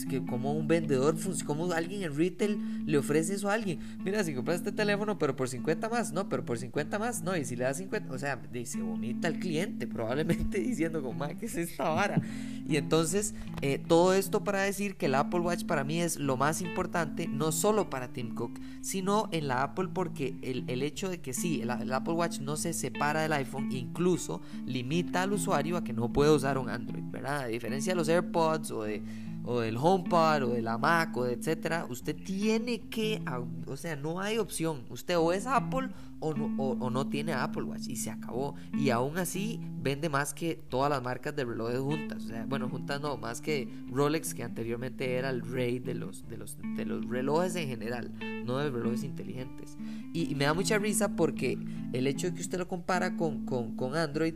que, 0.06 0.24
como 0.24 0.52
un 0.52 0.66
vendedor, 0.66 1.16
como 1.44 1.70
alguien 1.72 2.02
en 2.02 2.16
retail 2.16 2.58
le 2.86 2.98
ofrece 2.98 3.34
eso 3.34 3.50
a 3.50 3.54
alguien. 3.54 3.78
Mira, 4.02 4.24
si 4.24 4.34
compras 4.34 4.56
este 4.56 4.72
teléfono, 4.72 5.18
pero 5.18 5.36
por 5.36 5.48
50 5.48 5.88
más, 5.88 6.12
no, 6.12 6.28
pero 6.28 6.44
por 6.44 6.58
50 6.58 6.98
más, 6.98 7.22
no, 7.22 7.36
y 7.36 7.44
si 7.44 7.56
le 7.56 7.64
da 7.64 7.74
50, 7.74 8.12
o 8.12 8.18
sea, 8.18 8.40
dice, 8.50 8.80
bonita 8.80 9.28
el 9.28 9.38
cliente, 9.38 9.86
probablemente 9.86 10.58
diciendo, 10.62 11.02
como, 11.02 11.18
mae, 11.18 11.36
¿qué 11.36 11.46
es 11.46 11.56
esta 11.56 11.90
vara? 11.90 12.22
Y 12.66 12.76
entonces, 12.76 13.34
eh, 13.60 13.82
todo 13.86 14.14
esto 14.14 14.42
para 14.44 14.62
decir 14.62 14.96
que 14.96 15.06
el 15.06 15.14
Apple 15.14 15.40
Watch 15.40 15.64
para 15.64 15.84
mí 15.84 16.00
es 16.00 16.16
lo 16.18 16.36
más 16.38 16.62
importante, 16.62 17.28
no 17.28 17.52
solo 17.52 17.90
para 17.90 18.08
Tim 18.08 18.34
Cook, 18.34 18.58
sino 18.80 19.28
en 19.32 19.48
la 19.48 19.62
Apple 19.62 19.88
porque 19.92 20.36
el, 20.40 20.64
el 20.68 20.82
hecho 20.82 21.10
de 21.10 21.20
que 21.20 21.34
sí, 21.34 21.60
el, 21.60 21.70
el, 21.70 21.92
Apple 21.92 22.14
Watch 22.14 22.40
no 22.40 22.56
se 22.56 22.72
separa 22.72 23.20
del 23.20 23.34
iPhone, 23.34 23.70
incluso 23.70 24.40
limita 24.64 25.24
al 25.24 25.34
usuario 25.34 25.76
a 25.76 25.84
que 25.84 25.92
no 25.92 26.12
puede 26.12 26.30
usar 26.30 26.47
un 26.56 26.70
Android, 26.70 27.04
¿verdad? 27.10 27.40
A 27.40 27.46
diferencia 27.48 27.92
de 27.92 27.96
los 27.96 28.08
AirPods 28.08 28.70
o 28.70 28.84
de 28.84 29.02
o 29.50 29.60
del 29.60 29.78
HomePod 29.78 30.42
o 30.42 30.48
de 30.48 30.60
la 30.60 30.76
Mac 30.76 31.16
o 31.16 31.24
de 31.24 31.32
etcétera, 31.32 31.86
usted 31.88 32.14
tiene 32.22 32.80
que, 32.80 33.22
o 33.66 33.76
sea, 33.78 33.96
no 33.96 34.20
hay 34.20 34.36
opción. 34.36 34.84
Usted 34.90 35.16
o 35.16 35.32
es 35.32 35.46
Apple 35.46 35.88
o 36.20 36.34
no, 36.34 36.62
o, 36.62 36.90
no 36.90 37.08
tiene 37.08 37.32
Apple 37.32 37.62
Watch 37.62 37.88
y 37.88 37.96
se 37.96 38.10
acabó. 38.10 38.54
Y 38.76 38.90
aún 38.90 39.18
así 39.18 39.60
vende 39.80 40.08
más 40.08 40.34
que 40.34 40.54
todas 40.54 40.90
las 40.90 41.02
marcas 41.02 41.34
de 41.34 41.44
relojes 41.44 41.80
juntas. 41.80 42.24
O 42.24 42.28
sea, 42.28 42.46
bueno, 42.46 42.68
juntas 42.68 43.00
no, 43.00 43.16
más 43.16 43.40
que 43.40 43.68
Rolex, 43.90 44.34
que 44.34 44.42
anteriormente 44.42 45.14
era 45.14 45.30
el 45.30 45.42
rey 45.42 45.78
de 45.78 45.94
los, 45.94 46.28
de 46.28 46.36
los, 46.36 46.58
de 46.76 46.84
los 46.84 47.06
relojes 47.08 47.56
en 47.56 47.68
general, 47.68 48.12
no 48.44 48.58
de 48.58 48.70
relojes 48.70 49.04
inteligentes. 49.04 49.76
Y, 50.12 50.34
me 50.34 50.44
da 50.44 50.54
mucha 50.54 50.78
risa 50.78 51.16
porque 51.16 51.58
el 51.92 52.06
hecho 52.06 52.28
de 52.28 52.34
que 52.34 52.42
usted 52.42 52.58
lo 52.58 52.68
compara 52.68 53.16
con, 53.16 53.44
con, 53.44 53.74
con 53.74 53.96
Android, 53.96 54.34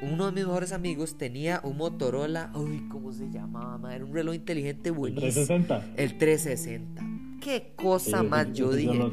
uno 0.00 0.26
de 0.26 0.32
mis 0.32 0.46
mejores 0.46 0.72
amigos 0.72 1.18
tenía 1.18 1.60
un 1.62 1.76
Motorola, 1.76 2.52
uy, 2.54 2.86
¿cómo 2.88 3.12
se 3.12 3.28
llamaba? 3.28 3.94
Era 3.94 4.04
un 4.04 4.14
reloj 4.14 4.34
inteligente 4.34 4.52
inteligente 4.52 4.90
buenísimo. 4.90 5.26
¿El 5.26 5.66
360? 5.66 5.84
El 5.96 6.18
360. 6.18 7.11
Qué 7.42 7.72
cosa 7.74 8.22
más 8.22 8.52
yo 8.52 8.72
dije. 8.72 9.10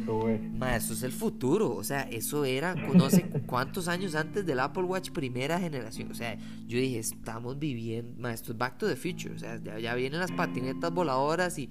Ma, 0.53 0.75
eso 0.75 0.93
es 0.93 1.03
el 1.03 1.11
futuro. 1.11 1.75
O 1.75 1.83
sea, 1.83 2.01
eso 2.03 2.45
era 2.45 2.75
no 2.75 3.09
sé 3.09 3.23
cuántos 3.47 3.87
años 3.87 4.15
antes 4.15 4.45
del 4.45 4.59
Apple 4.59 4.83
Watch 4.83 5.11
primera 5.11 5.59
generación. 5.59 6.11
O 6.11 6.13
sea, 6.13 6.37
yo 6.67 6.77
dije, 6.77 6.99
estamos 6.99 7.57
viviendo. 7.57 8.21
Ma, 8.21 8.33
esto 8.33 8.51
es 8.51 8.57
Back 8.57 8.77
to 8.77 8.87
the 8.87 8.95
Future. 8.95 9.33
O 9.33 9.39
sea, 9.39 9.59
ya, 9.79 9.95
vienen 9.95 10.19
las 10.19 10.31
patinetas 10.31 10.93
voladoras 10.93 11.57
y, 11.57 11.69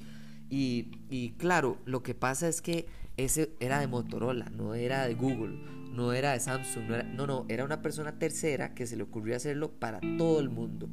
y, 0.50 0.88
y 1.08 1.30
claro, 1.38 1.78
lo 1.84 2.02
que 2.02 2.14
pasa 2.14 2.48
es 2.48 2.60
que 2.60 2.86
ese 3.16 3.52
era 3.60 3.80
de 3.80 3.86
Motorola, 3.86 4.50
no 4.50 4.74
era 4.74 5.06
de 5.06 5.14
Google 5.14 5.77
no 5.92 6.12
era 6.12 6.32
de 6.32 6.40
Samsung, 6.40 6.84
no, 6.86 6.94
era, 6.94 7.04
no, 7.04 7.46
era 7.48 7.64
una 7.64 7.82
persona 7.82 8.18
tercera 8.18 8.74
que 8.74 8.86
se 8.86 8.96
le 8.96 9.02
ocurrió 9.02 9.36
hacerlo 9.36 9.72
para 9.72 10.00
todo 10.16 10.40
el 10.40 10.48
mundo. 10.48 10.88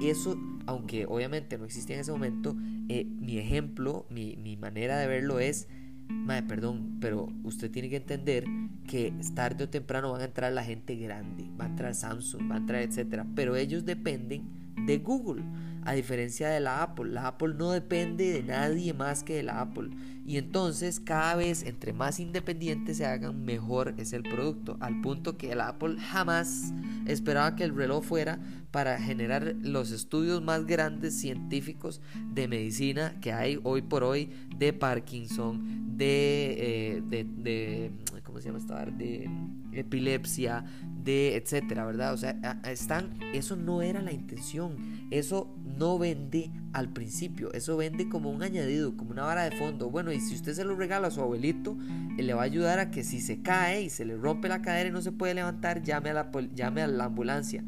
Y 0.00 0.08
eso, 0.08 0.38
aunque 0.66 1.06
obviamente 1.06 1.58
no 1.58 1.64
existía 1.64 1.96
en 1.96 2.02
ese 2.02 2.12
momento, 2.12 2.56
eh, 2.88 3.04
mi 3.04 3.38
ejemplo, 3.38 4.06
mi, 4.10 4.36
mi, 4.36 4.56
manera 4.56 4.98
de 4.98 5.06
verlo 5.06 5.40
es, 5.40 5.68
madre, 6.08 6.44
perdón, 6.44 6.98
pero 7.00 7.28
usted 7.44 7.70
tiene 7.70 7.88
que 7.88 7.96
entender 7.96 8.44
que 8.86 9.12
tarde 9.34 9.64
o 9.64 9.68
temprano 9.68 10.12
van 10.12 10.20
a 10.20 10.24
entrar 10.24 10.52
la 10.52 10.64
gente 10.64 10.94
grande, 10.96 11.50
va 11.60 11.64
a 11.64 11.68
entrar 11.68 11.94
Samsung, 11.94 12.50
va 12.50 12.54
a 12.54 12.58
entrar 12.58 12.82
etcétera, 12.82 13.26
pero 13.34 13.56
ellos 13.56 13.84
dependen 13.84 14.74
de 14.86 14.98
Google. 14.98 15.42
A 15.86 15.92
diferencia 15.92 16.48
de 16.48 16.58
la 16.58 16.82
Apple, 16.82 17.12
la 17.12 17.28
Apple 17.28 17.54
no 17.54 17.70
depende 17.70 18.32
de 18.32 18.42
nadie 18.42 18.92
más 18.92 19.22
que 19.22 19.36
de 19.36 19.44
la 19.44 19.60
Apple. 19.60 19.90
Y 20.26 20.36
entonces 20.36 20.98
cada 20.98 21.36
vez 21.36 21.62
entre 21.62 21.92
más 21.92 22.18
independientes 22.18 22.96
se 22.96 23.06
hagan, 23.06 23.44
mejor 23.44 23.94
es 23.96 24.12
el 24.12 24.24
producto. 24.24 24.76
Al 24.80 25.00
punto 25.00 25.36
que 25.36 25.54
la 25.54 25.68
Apple 25.68 25.96
jamás 26.00 26.72
esperaba 27.06 27.54
que 27.54 27.62
el 27.62 27.76
reloj 27.76 28.04
fuera 28.04 28.40
para 28.76 28.98
generar 28.98 29.56
los 29.62 29.90
estudios 29.90 30.42
más 30.42 30.66
grandes 30.66 31.18
científicos 31.18 32.02
de 32.34 32.46
medicina 32.46 33.16
que 33.22 33.32
hay 33.32 33.58
hoy 33.62 33.80
por 33.80 34.04
hoy 34.04 34.28
de 34.54 34.74
Parkinson, 34.74 35.96
de, 35.96 36.98
eh, 36.98 37.02
de, 37.08 37.90
¿cómo 38.22 38.38
se 38.38 38.48
llama 38.48 38.58
esta? 38.58 38.84
De 38.84 39.30
epilepsia, 39.72 40.62
de 41.02 41.36
etcétera, 41.36 41.86
¿verdad? 41.86 42.12
O 42.12 42.18
sea, 42.18 42.38
están, 42.66 43.18
eso 43.32 43.56
no 43.56 43.80
era 43.80 44.02
la 44.02 44.12
intención, 44.12 44.76
eso 45.10 45.48
no 45.78 45.98
vende 45.98 46.50
al 46.74 46.92
principio, 46.92 47.54
eso 47.54 47.78
vende 47.78 48.10
como 48.10 48.30
un 48.30 48.42
añadido, 48.42 48.94
como 48.94 49.12
una 49.12 49.22
vara 49.22 49.48
de 49.48 49.56
fondo. 49.56 49.88
Bueno, 49.88 50.12
y 50.12 50.20
si 50.20 50.34
usted 50.34 50.52
se 50.52 50.66
lo 50.66 50.76
regala 50.76 51.08
a 51.08 51.10
su 51.10 51.22
abuelito, 51.22 51.78
él 52.18 52.26
le 52.26 52.34
va 52.34 52.42
a 52.42 52.44
ayudar 52.44 52.78
a 52.78 52.90
que 52.90 53.04
si 53.04 53.22
se 53.22 53.40
cae 53.40 53.84
y 53.84 53.88
se 53.88 54.04
le 54.04 54.18
rompe 54.18 54.50
la 54.50 54.60
cadera 54.60 54.90
y 54.90 54.92
no 54.92 55.00
se 55.00 55.12
puede 55.12 55.32
levantar, 55.32 55.82
llame 55.82 56.10
a 56.10 56.12
la, 56.12 56.30
llame 56.54 56.82
a 56.82 56.86
la 56.88 57.06
ambulancia 57.06 57.64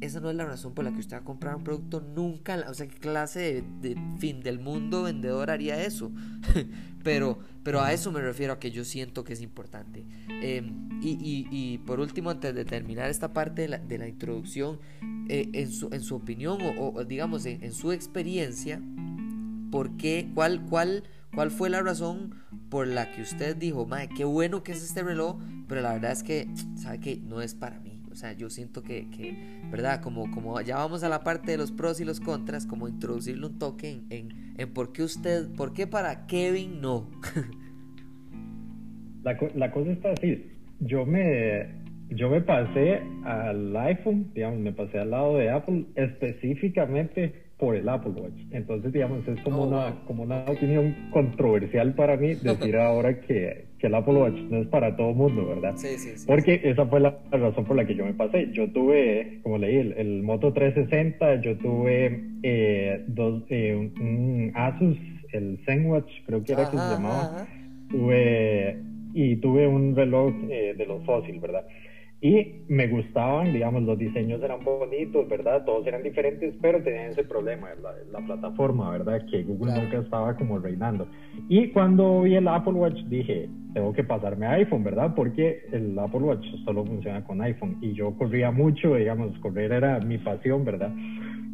esa 0.00 0.20
no 0.20 0.30
es 0.30 0.36
la 0.36 0.44
razón 0.44 0.74
por 0.74 0.84
la 0.84 0.92
que 0.92 1.00
usted 1.00 1.16
va 1.16 1.20
a 1.20 1.24
comprar 1.24 1.56
un 1.56 1.64
producto 1.64 2.00
nunca. 2.00 2.64
O 2.68 2.74
sea, 2.74 2.86
¿qué 2.86 2.98
clase 2.98 3.64
de, 3.80 3.96
fin 4.18 4.40
del 4.40 4.58
mundo 4.58 5.04
vendedor 5.04 5.50
haría 5.50 5.82
eso? 5.82 6.12
pero, 7.02 7.38
pero 7.62 7.80
a 7.80 7.92
eso 7.92 8.12
me 8.12 8.20
refiero 8.20 8.52
a 8.52 8.58
que 8.58 8.70
yo 8.70 8.84
siento 8.84 9.24
que 9.24 9.32
es 9.32 9.40
importante. 9.40 10.04
Em, 10.28 10.88
y, 11.02 11.78
por 11.78 12.00
último, 12.00 12.30
antes 12.30 12.54
de 12.54 12.64
terminar 12.64 13.10
esta 13.10 13.32
parte 13.32 13.68
de 13.68 13.98
la, 13.98 14.08
introducción, 14.08 14.78
eh, 15.28 15.48
en, 15.52 15.70
su, 15.70 15.88
en, 15.92 16.00
su, 16.00 16.16
opinión 16.16 16.58
o, 16.78 17.04
digamos 17.04 17.44
en, 17.46 17.72
su 17.72 17.92
experiencia, 17.92 18.80
¿por 19.70 19.96
qué? 19.96 20.30
¿Cuál, 20.34 20.64
cuál, 20.66 21.04
¿Cuál 21.34 21.50
fue 21.50 21.70
la 21.70 21.82
razón 21.82 22.34
por 22.70 22.86
la 22.86 23.10
que 23.10 23.22
usted 23.22 23.56
dijo, 23.56 23.86
madre, 23.86 24.10
qué 24.16 24.24
bueno 24.24 24.62
que 24.62 24.72
es 24.72 24.82
este 24.82 25.02
reloj, 25.02 25.38
pero 25.68 25.80
la 25.80 25.94
verdad 25.94 26.12
es 26.12 26.22
que, 26.22 26.48
¿sabe 26.76 27.00
que 27.00 27.16
No 27.16 27.40
es 27.40 27.54
para 27.54 27.78
mí. 27.80 27.87
Sea, 28.18 28.32
yo 28.32 28.50
siento 28.50 28.82
que, 28.82 29.06
¿verdad? 29.70 30.02
Como, 30.02 30.28
como 30.32 30.60
ya 30.60 30.74
vamos 30.74 31.04
a 31.04 31.08
la 31.08 31.20
parte 31.20 31.52
de 31.52 31.56
los 31.56 31.70
pros 31.70 32.00
y 32.00 32.04
los 32.04 32.18
contras, 32.18 32.66
como 32.66 32.88
introducirle 32.88 33.46
un 33.46 33.60
toque 33.60 34.00
en, 34.10 34.54
en, 34.58 34.74
por 34.74 34.92
qué 34.92 35.04
usted, 35.04 35.46
por 35.56 35.72
qué 35.72 35.86
para 35.86 36.26
Kevin 36.26 36.80
no. 36.80 37.08
la, 39.22 39.38
la 39.54 39.70
cosa 39.70 39.92
está 39.92 40.10
así. 40.10 40.50
Yo 40.80 41.06
me, 41.06 41.68
yo 42.08 42.28
me 42.28 42.40
pasé 42.40 43.02
al 43.24 43.76
iPhone, 43.76 44.32
digamos, 44.34 44.58
me 44.58 44.72
pasé 44.72 44.98
al 44.98 45.12
lado 45.12 45.36
de 45.36 45.50
Apple 45.50 45.84
específicamente 45.94 47.47
por 47.58 47.74
el 47.74 47.88
Apple 47.88 48.12
Watch. 48.12 48.40
Entonces, 48.52 48.92
digamos, 48.92 49.26
es 49.26 49.40
como, 49.42 49.62
oh, 49.62 49.66
una, 49.66 49.94
como 50.06 50.22
una 50.22 50.44
opinión 50.46 50.94
controversial 51.10 51.94
para 51.94 52.16
mí 52.16 52.34
decir 52.42 52.76
ahora 52.76 53.20
que, 53.20 53.66
que, 53.78 53.86
el 53.88 53.94
Apple 53.94 54.14
Watch 54.14 54.36
no 54.48 54.62
es 54.62 54.68
para 54.68 54.96
todo 54.96 55.12
mundo, 55.12 55.46
¿verdad? 55.46 55.74
Sí, 55.76 55.98
sí, 55.98 56.10
sí. 56.16 56.24
Porque 56.26 56.60
esa 56.62 56.86
fue 56.86 57.00
la, 57.00 57.18
razón 57.30 57.64
por 57.64 57.76
la 57.76 57.84
que 57.84 57.96
yo 57.96 58.04
me 58.04 58.14
pasé. 58.14 58.50
Yo 58.52 58.70
tuve, 58.70 59.40
como 59.42 59.58
leí, 59.58 59.76
el, 59.76 59.92
el 59.94 60.22
Moto 60.22 60.52
360, 60.52 61.40
yo 61.40 61.56
tuve 61.58 62.22
eh, 62.44 63.04
dos, 63.08 63.42
eh, 63.50 63.74
un, 63.74 64.52
Asus, 64.54 64.96
el 65.32 65.58
ZenWatch, 65.66 66.10
creo 66.26 66.44
que 66.44 66.52
era 66.52 66.70
que 66.70 66.76
se 66.76 66.76
llamaba. 66.76 67.46
Tuve, 67.90 68.78
y 69.14 69.36
tuve 69.36 69.66
un 69.66 69.96
reloj 69.96 70.32
eh, 70.48 70.74
de 70.76 70.86
los 70.86 71.04
Fossil, 71.04 71.40
¿verdad? 71.40 71.64
Y 72.20 72.64
me 72.66 72.88
gustaban, 72.88 73.52
digamos, 73.52 73.84
los 73.84 73.96
diseños 73.96 74.42
eran 74.42 74.64
bonitos, 74.64 75.28
¿verdad? 75.28 75.64
Todos 75.64 75.86
eran 75.86 76.02
diferentes, 76.02 76.52
pero 76.60 76.82
tenían 76.82 77.12
ese 77.12 77.22
problema, 77.22 77.68
la, 77.80 77.92
la 78.10 78.26
plataforma, 78.26 78.90
¿verdad? 78.90 79.24
Que 79.30 79.44
Google 79.44 79.80
nunca 79.80 79.98
estaba 79.98 80.36
como 80.36 80.58
reinando. 80.58 81.06
Y 81.48 81.68
cuando 81.68 82.22
vi 82.22 82.34
el 82.34 82.48
Apple 82.48 82.72
Watch 82.72 82.98
dije, 83.04 83.48
tengo 83.72 83.92
que 83.92 84.02
pasarme 84.02 84.46
a 84.46 84.52
iPhone, 84.54 84.82
¿verdad? 84.82 85.14
Porque 85.14 85.62
el 85.70 85.96
Apple 85.96 86.20
Watch 86.20 86.44
solo 86.64 86.84
funciona 86.84 87.22
con 87.22 87.40
iPhone. 87.40 87.78
Y 87.80 87.92
yo 87.92 88.10
corría 88.18 88.50
mucho, 88.50 88.96
digamos, 88.96 89.38
correr 89.38 89.70
era 89.70 90.00
mi 90.00 90.18
pasión, 90.18 90.64
¿verdad? 90.64 90.90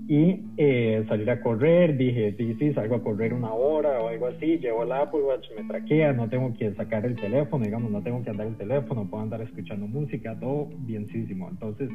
Y 0.06 0.40
eh, 0.58 1.04
salir 1.08 1.30
a 1.30 1.40
correr, 1.40 1.96
dije, 1.96 2.34
sí, 2.37 2.54
sí, 2.58 2.73
salgo 2.75 2.96
a 2.96 3.02
correr 3.02 3.32
una 3.32 3.52
hora 3.52 4.00
o 4.00 4.08
algo 4.08 4.26
así, 4.26 4.58
llevo 4.58 4.82
el 4.82 4.92
Apple 4.92 5.20
Watch, 5.20 5.46
me 5.56 5.64
traquea, 5.64 6.12
no 6.12 6.28
tengo 6.28 6.52
que 6.54 6.75
sacar 6.75 7.06
el 7.06 7.16
teléfono, 7.16 7.64
digamos, 7.64 7.90
no 7.90 8.02
tengo 8.02 8.23
que 8.23 8.30
andar 8.30 8.46
el 8.46 8.56
teléfono, 8.56 9.08
puedo 9.08 9.23
andar 9.23 9.40
escuchando 9.40 9.87
música, 9.87 10.38
todo 10.38 10.68
bienísimo. 10.80 11.49
Entonces, 11.49 11.88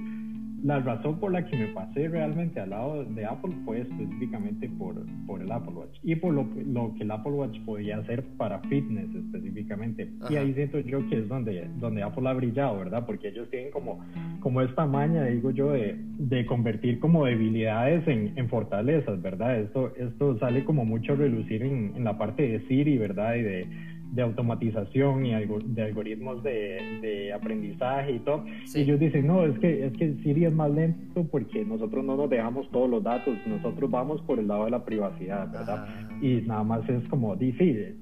la 0.64 0.80
razón 0.80 1.20
por 1.20 1.32
la 1.32 1.46
que 1.46 1.58
me 1.58 1.68
pasé 1.68 2.08
realmente 2.08 2.60
al 2.60 2.72
lado 2.72 3.04
de 3.06 3.26
Apple 3.26 3.54
fue 3.66 3.82
específicamente 3.82 4.70
por, 4.78 4.96
por 5.26 5.42
el 5.42 5.52
Apple 5.52 5.74
Watch 5.74 5.98
y 6.04 6.16
por 6.16 6.34
lo, 6.34 6.48
lo 6.66 6.94
que 6.96 7.04
el 7.04 7.12
Apple 7.12 7.32
Watch 7.32 7.60
podía 7.66 7.98
hacer 7.98 8.24
para 8.38 8.60
fitness 8.62 9.14
específicamente. 9.16 10.10
Y 10.30 10.36
ahí 10.36 10.54
siento 10.54 10.80
yo 10.80 11.08
que 11.10 11.20
es 11.20 11.28
donde, 11.28 11.68
donde 11.80 12.04
Apple 12.04 12.28
ha 12.28 12.34
brillado, 12.34 12.78
¿verdad? 12.80 13.06
Porque 13.06 13.30
ellos 13.30 13.50
tienen 13.50 13.72
como, 13.72 14.04
como 14.40 14.62
esta 14.62 14.86
maña, 14.86 15.26
digo 15.26 15.52
yo, 15.52 15.72
de, 15.72 15.96
de 16.18 16.46
convertir 16.46 17.00
como 17.00 17.26
debilidades 17.26 18.08
en, 18.08 18.34
en, 18.38 18.50
fortalezas, 18.50 19.22
¿verdad? 19.22 19.60
Esto, 19.60 19.94
esto 19.98 20.38
sale 20.40 20.64
como 20.66 20.86
mucho 20.86 21.14
a 21.14 21.16
relucir 21.16 21.64
en, 21.64 21.94
en 21.96 22.04
la 22.04 22.18
parte 22.18 22.48
de 22.48 22.60
Siri, 22.68 22.98
¿verdad? 22.98 23.36
Y 23.36 23.42
de 23.44 23.68
de 24.12 24.22
automatización 24.22 25.26
y 25.26 25.32
de 25.32 25.84
algoritmos 25.84 26.44
de, 26.44 27.32
aprendizaje 27.34 28.14
y 28.14 28.20
todo. 28.20 28.46
Y 28.74 28.82
ellos 28.82 29.00
dicen, 29.00 29.28
no, 29.28 29.46
es 29.46 29.58
que, 29.60 29.86
es 29.86 29.94
que 29.94 30.16
Siri 30.24 30.46
es 30.46 30.54
más 30.54 30.72
lento 30.72 31.26
porque 31.32 31.64
nosotros 31.66 32.04
no 32.04 32.16
nos 32.16 32.30
dejamos 32.30 32.70
todos 32.72 32.90
los 32.90 33.04
datos, 33.04 33.38
nosotros 33.46 33.90
vamos 33.90 34.22
por 34.22 34.40
el 34.40 34.48
lado 34.48 34.66
de 34.66 34.72
la 34.72 34.84
privacidad, 34.84 35.52
¿verdad? 35.52 35.88
Y 36.22 36.42
nada 36.42 36.64
más 36.64 36.88
es 36.90 37.08
como, 37.08 37.36
dice, 37.36 37.96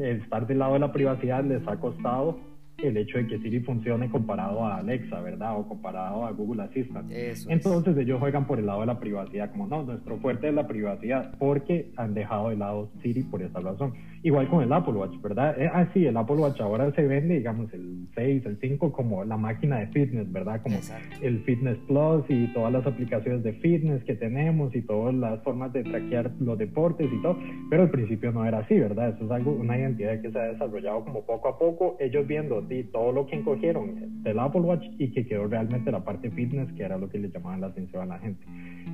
estar 0.00 0.46
del 0.46 0.58
lado 0.58 0.74
de 0.74 0.80
la 0.80 0.92
privacidad 0.92 1.44
les 1.44 1.66
ha 1.66 1.78
costado 1.78 2.53
el 2.78 2.96
hecho 2.96 3.18
de 3.18 3.26
que 3.26 3.38
Siri 3.38 3.60
funcione 3.60 4.10
comparado 4.10 4.64
a 4.64 4.78
Alexa, 4.78 5.20
¿verdad? 5.20 5.58
O 5.58 5.68
comparado 5.68 6.26
a 6.26 6.32
Google 6.32 6.62
Assistant. 6.62 7.10
Entonces 7.48 7.96
ellos 7.96 8.20
juegan 8.20 8.46
por 8.46 8.58
el 8.58 8.66
lado 8.66 8.80
de 8.80 8.86
la 8.86 8.98
privacidad, 8.98 9.50
como 9.50 9.66
no, 9.66 9.82
nuestro 9.82 10.18
fuerte 10.18 10.48
es 10.48 10.54
la 10.54 10.66
privacidad, 10.66 11.34
porque 11.38 11.92
han 11.96 12.14
dejado 12.14 12.50
de 12.50 12.56
lado 12.56 12.90
Siri 13.02 13.22
por 13.22 13.42
esa 13.42 13.60
razón. 13.60 13.94
Igual 14.22 14.48
con 14.48 14.62
el 14.62 14.72
Apple 14.72 14.94
Watch, 14.94 15.20
¿verdad? 15.20 15.60
Eh, 15.60 15.70
ah, 15.72 15.86
sí, 15.92 16.06
el 16.06 16.16
Apple 16.16 16.36
Watch 16.36 16.58
ahora 16.60 16.90
se 16.92 17.06
vende, 17.06 17.34
digamos, 17.34 17.72
el 17.74 18.08
6, 18.14 18.46
el 18.46 18.58
5 18.58 18.90
como 18.90 19.22
la 19.22 19.36
máquina 19.36 19.80
de 19.80 19.88
fitness, 19.88 20.32
¿verdad? 20.32 20.62
Como 20.62 20.78
el 21.20 21.40
Fitness 21.40 21.76
Plus 21.86 22.24
y 22.28 22.46
todas 22.54 22.72
las 22.72 22.86
aplicaciones 22.86 23.42
de 23.42 23.52
fitness 23.54 24.02
que 24.04 24.14
tenemos 24.14 24.74
y 24.74 24.80
todas 24.80 25.14
las 25.14 25.42
formas 25.42 25.74
de 25.74 25.84
traquear 25.84 26.30
los 26.40 26.56
deportes 26.56 27.10
y 27.12 27.20
todo, 27.20 27.38
pero 27.68 27.82
al 27.82 27.90
principio 27.90 28.32
no 28.32 28.46
era 28.46 28.60
así, 28.60 28.78
¿verdad? 28.78 29.10
Eso 29.10 29.26
es 29.26 29.30
algo, 29.30 29.52
una 29.52 29.78
identidad 29.78 30.20
que 30.22 30.30
se 30.30 30.38
ha 30.38 30.44
desarrollado 30.44 31.04
como 31.04 31.26
poco 31.26 31.48
a 31.48 31.58
poco, 31.58 31.96
ellos 32.00 32.26
viendo 32.26 32.62
y 32.70 32.84
todo 32.84 33.12
lo 33.12 33.26
que 33.26 33.36
encogieron 33.36 34.22
del 34.22 34.38
Apple 34.38 34.60
Watch 34.62 34.84
y 34.98 35.08
que 35.08 35.26
quedó 35.26 35.46
realmente 35.46 35.90
la 35.90 36.04
parte 36.04 36.30
fitness, 36.30 36.72
que 36.72 36.82
era 36.82 36.98
lo 36.98 37.08
que 37.08 37.18
le 37.18 37.30
llamaban 37.30 37.60
la 37.60 37.68
atención 37.68 38.02
a 38.02 38.06
la 38.06 38.18
gente. 38.18 38.44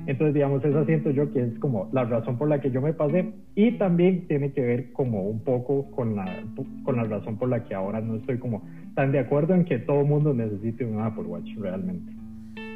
Entonces, 0.07 0.33
digamos, 0.33 0.63
eso 0.63 0.85
siento 0.85 1.11
yo 1.11 1.31
que 1.31 1.43
es 1.43 1.59
como 1.59 1.89
la 1.91 2.05
razón 2.05 2.37
por 2.37 2.47
la 2.47 2.59
que 2.61 2.71
yo 2.71 2.81
me 2.81 2.93
pasé 2.93 3.33
y 3.55 3.71
también 3.73 4.27
tiene 4.27 4.51
que 4.51 4.61
ver 4.61 4.91
como 4.93 5.23
un 5.23 5.41
poco 5.43 5.89
con 5.91 6.15
la, 6.15 6.43
con 6.83 6.97
la 6.97 7.03
razón 7.03 7.37
por 7.37 7.49
la 7.49 7.63
que 7.63 7.75
ahora 7.75 8.01
no 8.01 8.15
estoy 8.15 8.37
como 8.39 8.63
tan 8.95 9.11
de 9.11 9.19
acuerdo 9.19 9.53
en 9.53 9.65
que 9.65 9.79
todo 9.79 10.03
mundo 10.03 10.33
necesite 10.33 10.85
un 10.85 10.99
Apple 10.99 11.23
Watch 11.23 11.49
realmente. 11.57 12.11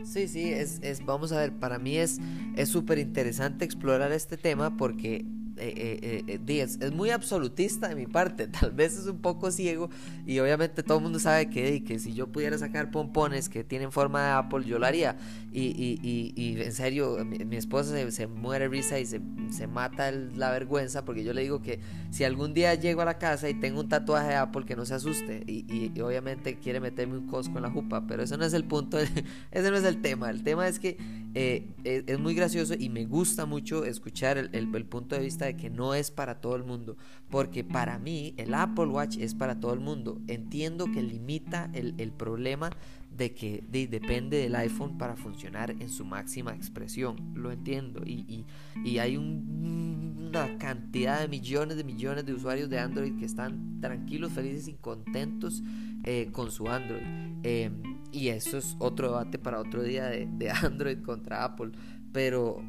Sí, 0.04 0.28
sí, 0.28 0.52
es, 0.52 0.80
es 0.84 1.04
vamos 1.04 1.32
a 1.32 1.40
ver, 1.40 1.52
para 1.54 1.80
mí 1.80 1.98
es 1.98 2.20
súper 2.66 3.00
interesante 3.00 3.66
explorar 3.66 4.12
este 4.12 4.38
tema 4.38 4.78
porque 4.78 5.26
eh, 5.58 6.24
eh, 6.28 6.40
eh 6.48 6.62
es, 6.62 6.94
muy 6.94 7.10
absolutista 7.10 7.88
de 7.88 7.96
mi 7.96 8.08
parte, 8.08 8.48
tal 8.60 8.72
vez 8.72 8.98
es 8.98 9.08
un 9.08 9.20
poco 9.20 9.52
ciego 9.52 9.90
y 10.26 10.40
obviamente 10.40 10.84
todo 10.84 10.98
el 10.98 11.04
mundo 11.04 11.20
sabe 11.20 11.50
que, 11.50 11.84
que 11.84 12.00
si 12.00 12.14
yo 12.14 12.28
pudiera 12.28 12.58
sacar 12.58 12.92
pompones 12.92 13.50
que 13.50 13.64
tienen 13.64 13.92
forma 13.92 14.24
de 14.24 14.32
Apple, 14.32 14.66
yo 14.66 14.80
lo 14.80 14.86
haría. 14.86 15.18
Y, 15.52 15.68
y, 15.78 16.34
y, 16.36 16.62
en 16.62 16.74
serio, 16.74 17.18
mi, 17.24 17.56
esposa 17.56 17.96
se, 18.12 18.28
muere 18.28 18.68
risa 18.68 19.00
y 19.00 19.06
se, 19.06 19.22
se 19.52 19.68
mata 19.68 20.12
la 20.12 20.52
vergüenza 20.52 21.06
porque 21.06 21.24
yo 21.24 21.34
le 21.34 21.44
digo 21.44 21.62
que 21.62 21.80
si 22.12 22.26
algún 22.26 22.54
día 22.54 22.76
llego 22.76 23.02
a 23.02 23.06
la 23.06 23.18
casa 23.18 23.50
y 23.50 23.54
tengo 23.54 23.80
un 23.80 23.88
tatuaje 23.88 24.30
de 24.30 24.36
Apple, 24.36 24.66
que 24.66 24.76
no 24.76 24.86
se 24.86 24.94
asuste. 24.94 25.44
Y, 25.48 25.92
obviamente 26.02 26.60
quiere 26.60 26.80
meterme 26.80 27.18
un 27.18 27.28
cosco 27.28 27.58
en 27.58 27.64
la 27.64 27.72
jupa, 27.72 28.06
pero 28.08 28.24
eso 28.24 28.38
no 28.38 28.46
es 28.46 28.54
el 28.54 28.66
punto, 28.66 28.98
ese 29.52 29.72
no 29.72 29.78
es 29.78 29.84
el 29.84 30.02
tema. 30.02 30.30
El 30.30 30.44
tema 30.44 30.68
es 30.68 30.80
que 30.80 30.98
eh, 31.36 31.68
es, 31.84 32.18
muy 32.18 32.34
gracioso 32.34 32.76
y 32.80 32.88
me 32.88 33.06
gusta 33.06 33.46
mucho 33.46 33.84
escuchar 33.84 34.38
el, 34.38 34.50
el 34.54 34.86
punto 34.86 35.16
de 35.16 35.22
vista 35.22 35.46
de 35.46 35.58
que 35.58 35.70
no 35.70 35.94
es 35.94 36.10
para 36.10 36.40
todo 36.40 36.56
el 36.56 36.64
mundo, 36.64 36.96
porque 37.30 37.66
para 37.66 38.00
mí 38.00 38.34
el 38.38 38.54
Apple 38.54 38.86
Watch 38.86 39.18
es 39.18 39.36
para 39.36 39.60
todo 39.60 39.74
el 39.74 39.82
mundo. 39.82 40.22
Entiendo 40.28 40.86
que 40.86 41.04
limita 41.04 41.70
el, 41.74 41.94
el 41.98 42.14
problema 42.14 42.70
de 43.18 43.34
que 43.34 43.64
depende 43.70 44.38
del 44.38 44.56
iPhone 44.56 44.98
para 44.98 45.16
funcionar 45.16 45.72
en 45.72 45.90
su 45.90 46.06
máxima 46.06 46.54
expresión, 46.54 47.34
lo 47.36 47.52
entiendo, 47.52 48.02
y, 48.06 48.46
y, 48.84 48.98
hay 48.98 49.18
una 49.18 50.58
cantidad 50.58 51.20
de 51.20 51.28
millones 51.28 51.78
de 51.78 51.84
millones 51.84 52.26
de 52.26 52.34
usuarios 52.34 52.70
de 52.70 52.80
Android 52.80 53.18
que 53.18 53.26
están 53.26 53.80
tranquilos, 53.82 54.32
felices 54.32 54.68
y 54.68 54.74
contentos 54.74 55.64
eh, 56.04 56.30
con 56.32 56.52
su 56.52 56.68
Android. 56.68 57.04
Em, 57.44 57.82
y 58.12 58.30
eso 58.30 58.58
es 58.58 58.76
otro 58.80 59.08
debate 59.08 59.38
para 59.38 59.60
otro 59.60 59.84
día 59.84 60.06
de, 60.06 60.28
de 60.38 60.50
Android 60.52 61.00
contra 61.02 61.44
Apple, 61.44 61.72
pero 62.12 62.64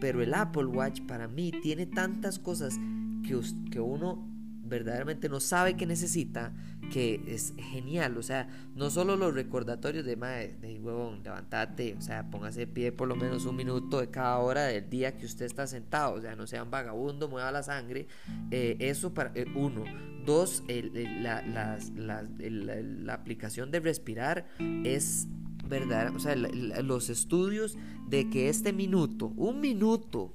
pero 0.00 0.22
el 0.22 0.34
Apple 0.34 0.66
Watch 0.66 1.00
para 1.02 1.28
mí 1.28 1.52
tiene 1.62 1.86
tantas 1.86 2.38
cosas 2.38 2.76
que, 3.22 3.40
que 3.70 3.80
uno 3.80 4.26
verdaderamente 4.64 5.28
no 5.28 5.40
sabe 5.40 5.76
que 5.76 5.86
necesita, 5.86 6.52
que 6.90 7.22
es 7.26 7.54
genial, 7.56 8.16
o 8.18 8.22
sea, 8.22 8.48
no 8.74 8.90
solo 8.90 9.16
los 9.16 9.32
recordatorios 9.34 10.04
de, 10.04 10.16
mae, 10.16 10.56
de 10.60 10.78
huevón, 10.78 11.22
levantate, 11.22 11.94
o 11.96 12.00
sea, 12.00 12.30
póngase 12.30 12.60
de 12.60 12.66
pie 12.66 12.92
por 12.92 13.08
lo 13.08 13.16
menos 13.16 13.46
un 13.46 13.56
minuto 13.56 14.00
de 14.00 14.10
cada 14.10 14.38
hora 14.38 14.64
del 14.64 14.90
día 14.90 15.16
que 15.16 15.26
usted 15.26 15.46
está 15.46 15.66
sentado, 15.66 16.14
o 16.14 16.20
sea, 16.20 16.36
no 16.36 16.46
sea 16.46 16.62
un 16.62 16.70
vagabundo, 16.70 17.28
mueva 17.28 17.50
la 17.52 17.62
sangre, 17.62 18.08
eh, 18.50 18.76
eso 18.80 19.14
para, 19.14 19.32
eh, 19.34 19.46
uno, 19.54 19.84
dos, 20.26 20.62
la, 20.68 21.42
la, 21.42 23.14
aplicación 23.14 23.70
de 23.70 23.80
respirar 23.80 24.46
es 24.84 25.28
verdad, 25.68 26.14
o 26.14 26.18
sea, 26.18 26.34
los 26.36 27.08
estudios 27.10 27.78
de 28.08 28.28
que 28.28 28.48
este 28.48 28.72
minuto, 28.72 29.32
un 29.36 29.60
minuto, 29.60 30.34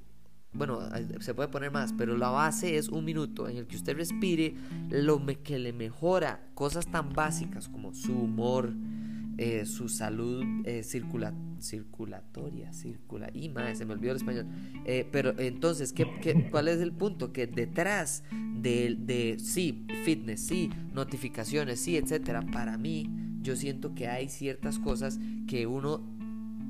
bueno, 0.56 0.80
se 1.20 1.34
puede 1.34 1.50
poner 1.50 1.72
más, 1.72 1.94
pero 1.94 2.18
la 2.18 2.30
base 2.30 2.78
es 2.78 2.90
un 2.90 3.06
minuto 3.06 3.50
en 3.50 3.58
el 3.58 3.68
que 3.68 3.76
usted 3.76 3.96
respire, 3.96 4.56
lo 4.90 5.26
que 5.44 5.60
le 5.60 5.74
mejora 5.74 6.48
cosas 6.54 6.88
tan 6.88 7.14
básicas 7.14 7.68
como 7.68 7.94
su 7.94 8.14
humor, 8.14 8.74
eh, 9.38 9.66
su 9.66 9.90
salud 9.90 10.46
eh, 10.64 10.82
circulatoria, 10.84 12.72
circula, 12.72 13.30
y 13.34 13.50
más, 13.50 13.78
se 13.78 13.86
me 13.86 13.94
olvidó 13.94 14.12
el 14.12 14.18
español. 14.18 14.46
Eh, 14.86 15.08
pero 15.12 15.38
entonces, 15.38 15.92
¿qué, 15.92 16.08
¿qué, 16.22 16.50
cuál 16.50 16.70
es 16.70 16.80
el 16.80 16.94
punto? 16.94 17.34
Que 17.34 17.46
detrás 17.46 18.24
de, 18.32 18.96
de, 18.98 19.38
sí, 19.40 19.86
fitness, 20.06 20.40
sí, 20.40 20.70
notificaciones, 20.94 21.82
sí, 21.82 21.98
etcétera, 21.98 22.44
para 22.44 22.78
mí, 22.78 23.10
yo 23.42 23.58
siento 23.58 23.94
que 23.94 24.08
hay 24.08 24.30
ciertas 24.30 24.80
cosas 24.80 25.20
que 25.48 25.68
uno, 25.68 26.02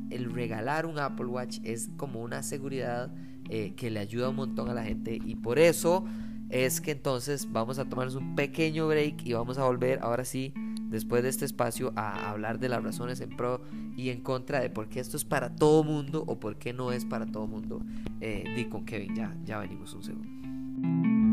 el 0.10 0.34
regalar 0.34 0.88
un 0.88 0.98
Apple 0.98 1.28
Watch 1.28 1.60
es 1.64 1.90
como 1.98 2.22
una 2.22 2.42
seguridad 2.42 3.14
eh, 3.50 3.74
que 3.76 3.92
le 3.92 4.00
ayuda 4.00 4.30
un 4.30 4.36
montón 4.36 4.70
a 4.70 4.74
la 4.74 4.84
gente 4.84 5.20
y 5.24 5.36
por 5.36 5.60
eso 5.60 6.06
es 6.50 6.82
que 6.82 6.92
entonces 6.92 7.52
vamos 7.52 7.80
a 7.80 7.86
tomarnos 7.86 8.16
un 8.16 8.36
pequeño 8.36 8.88
break 8.88 9.26
y 9.26 9.34
vamos 9.34 9.58
a 9.58 9.66
volver 9.66 10.00
ahora 10.02 10.26
sí 10.26 10.54
después 10.90 11.24
de 11.24 11.30
este 11.30 11.46
espacio 11.46 11.92
a 11.96 12.30
hablar 12.30 12.60
de 12.60 12.70
las 12.70 12.84
razones 12.84 13.20
en 13.22 13.30
pro 13.30 13.62
y 13.98 14.10
en 14.10 14.22
contra 14.22 14.60
de 14.60 14.70
por 14.70 14.88
qué 14.88 15.00
esto 15.00 15.18
es 15.18 15.26
para 15.26 15.56
todo 15.56 15.84
mundo 15.84 16.24
o 16.28 16.40
por 16.40 16.58
qué 16.58 16.74
no 16.74 16.92
es 16.92 17.06
para 17.06 17.26
todo 17.26 17.48
mundo. 17.48 17.82
Eh, 18.22 18.44
di 18.56 18.66
con 18.66 18.86
Kevin, 18.86 19.16
ya, 19.16 19.36
ya 19.44 19.60
venimos 19.60 19.94
un 19.94 20.04
segundo. 20.04 21.25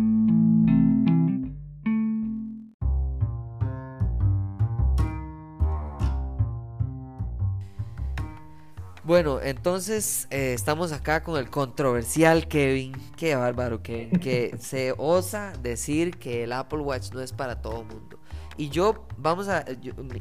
Bueno, 9.04 9.40
entonces 9.42 10.28
eh, 10.30 10.52
estamos 10.54 10.92
acá 10.92 11.24
con 11.24 11.36
el 11.36 11.50
controversial 11.50 12.46
Kevin. 12.46 12.92
Qué 13.16 13.34
bárbaro, 13.34 13.82
que, 13.82 14.08
que 14.22 14.56
se 14.60 14.94
osa 14.96 15.52
decir 15.60 16.18
que 16.18 16.44
el 16.44 16.52
Apple 16.52 16.78
Watch 16.78 17.10
no 17.12 17.20
es 17.20 17.32
para 17.32 17.60
todo 17.60 17.82
mundo. 17.82 18.21
Y 18.56 18.68
yo, 18.68 19.06
vamos 19.16 19.48
a, 19.48 19.64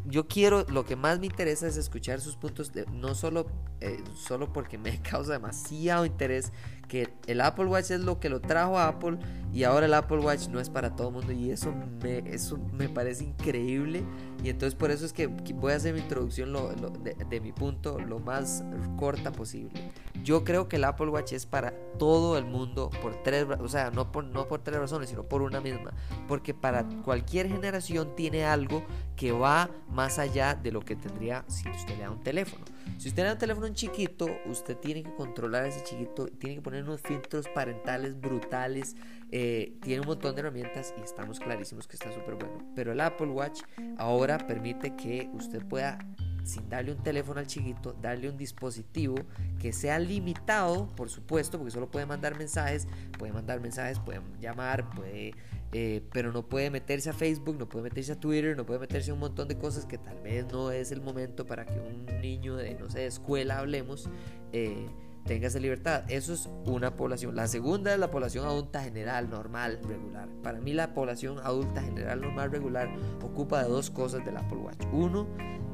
yo, 0.07 0.27
quiero, 0.27 0.65
lo 0.69 0.85
que 0.85 0.95
más 0.95 1.19
me 1.19 1.25
interesa 1.25 1.67
es 1.67 1.77
escuchar 1.77 2.21
sus 2.21 2.37
puntos, 2.37 2.71
no 2.93 3.13
solo, 3.13 3.47
eh, 3.81 4.01
solo 4.15 4.53
porque 4.53 4.77
me 4.77 5.01
causa 5.03 5.33
demasiado 5.33 6.05
interés 6.05 6.53
que 6.87 7.07
el 7.27 7.39
Apple 7.39 7.65
Watch 7.65 7.91
es 7.91 8.01
lo 8.01 8.19
que 8.19 8.27
lo 8.27 8.41
trajo 8.41 8.77
a 8.77 8.89
Apple 8.89 9.17
y 9.53 9.63
ahora 9.63 9.85
el 9.85 9.93
Apple 9.93 10.17
Watch 10.17 10.49
no 10.49 10.59
es 10.59 10.69
para 10.69 10.93
todo 10.93 11.07
el 11.07 11.13
mundo 11.13 11.31
y 11.31 11.49
eso 11.49 11.73
me, 12.03 12.17
eso 12.25 12.57
me 12.73 12.89
parece 12.89 13.23
increíble 13.23 14.03
y 14.43 14.49
entonces 14.49 14.75
por 14.75 14.91
eso 14.91 15.05
es 15.05 15.13
que 15.13 15.27
voy 15.27 15.71
a 15.71 15.77
hacer 15.77 15.93
mi 15.93 16.01
introducción 16.01 16.53
de, 17.01 17.39
mi 17.39 17.53
punto 17.53 17.97
lo 17.97 18.19
más 18.19 18.63
corta 18.97 19.31
posible. 19.31 19.91
Yo 20.23 20.43
creo 20.43 20.67
que 20.67 20.75
el 20.75 20.83
Apple 20.83 21.07
Watch 21.07 21.33
es 21.33 21.45
para 21.45 21.73
todo 21.97 22.37
el 22.37 22.45
mundo 22.45 22.89
por 23.01 23.21
tres, 23.23 23.45
o 23.59 23.67
sea, 23.67 23.91
no 23.91 24.11
por, 24.11 24.23
no 24.23 24.47
por 24.47 24.63
tres 24.63 24.79
razones, 24.79 25.09
sino 25.09 25.23
por 25.23 25.41
una 25.41 25.61
misma, 25.61 25.93
porque 26.27 26.53
para 26.53 26.83
cualquier 27.03 27.47
generación 27.47 28.15
tiene 28.15 28.45
algo 28.45 28.83
que 29.15 29.31
va 29.31 29.69
más 29.89 30.19
allá 30.19 30.55
de 30.55 30.71
lo 30.71 30.81
que 30.81 30.95
tendría 30.95 31.43
si 31.47 31.69
usted 31.69 31.95
le 31.97 32.03
da 32.03 32.11
un 32.11 32.23
teléfono. 32.23 32.65
Si 32.97 33.09
usted 33.09 33.23
le 33.23 33.27
da 33.27 33.33
un 33.33 33.39
teléfono 33.39 33.67
chiquito, 33.69 34.27
usted 34.45 34.77
tiene 34.77 35.03
que 35.03 35.13
controlar 35.15 35.63
a 35.63 35.67
ese 35.67 35.83
chiquito, 35.83 36.27
tiene 36.27 36.55
que 36.55 36.61
poner 36.61 36.83
unos 36.83 37.01
filtros 37.01 37.47
parentales 37.49 38.19
brutales, 38.19 38.95
eh, 39.31 39.73
tiene 39.81 40.01
un 40.01 40.07
montón 40.07 40.35
de 40.35 40.41
herramientas 40.41 40.93
y 40.97 41.01
estamos 41.01 41.39
clarísimos 41.39 41.87
que 41.87 41.95
está 41.95 42.11
súper 42.11 42.35
bueno. 42.35 42.71
Pero 42.75 42.91
el 42.91 43.01
Apple 43.01 43.27
Watch 43.27 43.61
ahora 43.97 44.37
permite 44.37 44.95
que 44.95 45.29
usted 45.33 45.65
pueda 45.65 45.97
sin 46.43 46.69
darle 46.69 46.91
un 46.91 47.03
teléfono 47.03 47.39
al 47.39 47.47
chiquito, 47.47 47.95
darle 48.01 48.29
un 48.29 48.37
dispositivo 48.37 49.15
que 49.59 49.73
sea 49.73 49.99
limitado, 49.99 50.87
por 50.95 51.09
supuesto, 51.09 51.57
porque 51.57 51.71
solo 51.71 51.89
puede 51.89 52.05
mandar 52.05 52.37
mensajes, 52.37 52.87
puede 53.17 53.31
mandar 53.31 53.59
mensajes, 53.59 53.99
puede 53.99 54.21
llamar, 54.39 54.89
puede, 54.91 55.33
eh, 55.71 56.01
pero 56.11 56.31
no 56.31 56.47
puede 56.47 56.69
meterse 56.69 57.09
a 57.09 57.13
Facebook, 57.13 57.57
no 57.57 57.69
puede 57.69 57.83
meterse 57.83 58.13
a 58.13 58.19
Twitter, 58.19 58.57
no 58.57 58.65
puede 58.65 58.79
meterse 58.79 59.11
a 59.11 59.13
un 59.13 59.19
montón 59.19 59.47
de 59.47 59.57
cosas 59.57 59.85
que 59.85 59.97
tal 59.97 60.19
vez 60.21 60.45
no 60.51 60.71
es 60.71 60.91
el 60.91 61.01
momento 61.01 61.45
para 61.45 61.65
que 61.65 61.79
un 61.79 62.05
niño 62.21 62.55
de, 62.55 62.75
no 62.75 62.89
sé, 62.89 63.05
escuela 63.05 63.59
hablemos. 63.59 64.09
Eh, 64.51 64.87
tenga 65.25 65.49
libertad. 65.59 66.03
Eso 66.07 66.33
es 66.33 66.49
una 66.65 66.95
población. 66.95 67.35
La 67.35 67.47
segunda 67.47 67.93
es 67.93 67.99
la 67.99 68.11
población 68.11 68.45
adulta 68.45 68.83
general, 68.83 69.29
normal, 69.29 69.79
regular. 69.87 70.27
Para 70.43 70.59
mí 70.59 70.73
la 70.73 70.93
población 70.93 71.39
adulta 71.39 71.81
general, 71.81 72.21
normal, 72.21 72.51
regular 72.51 72.89
ocupa 73.23 73.63
de 73.63 73.69
dos 73.69 73.89
cosas 73.89 74.25
del 74.25 74.37
Apple 74.37 74.57
Watch. 74.57 74.85
Uno, 74.91 75.27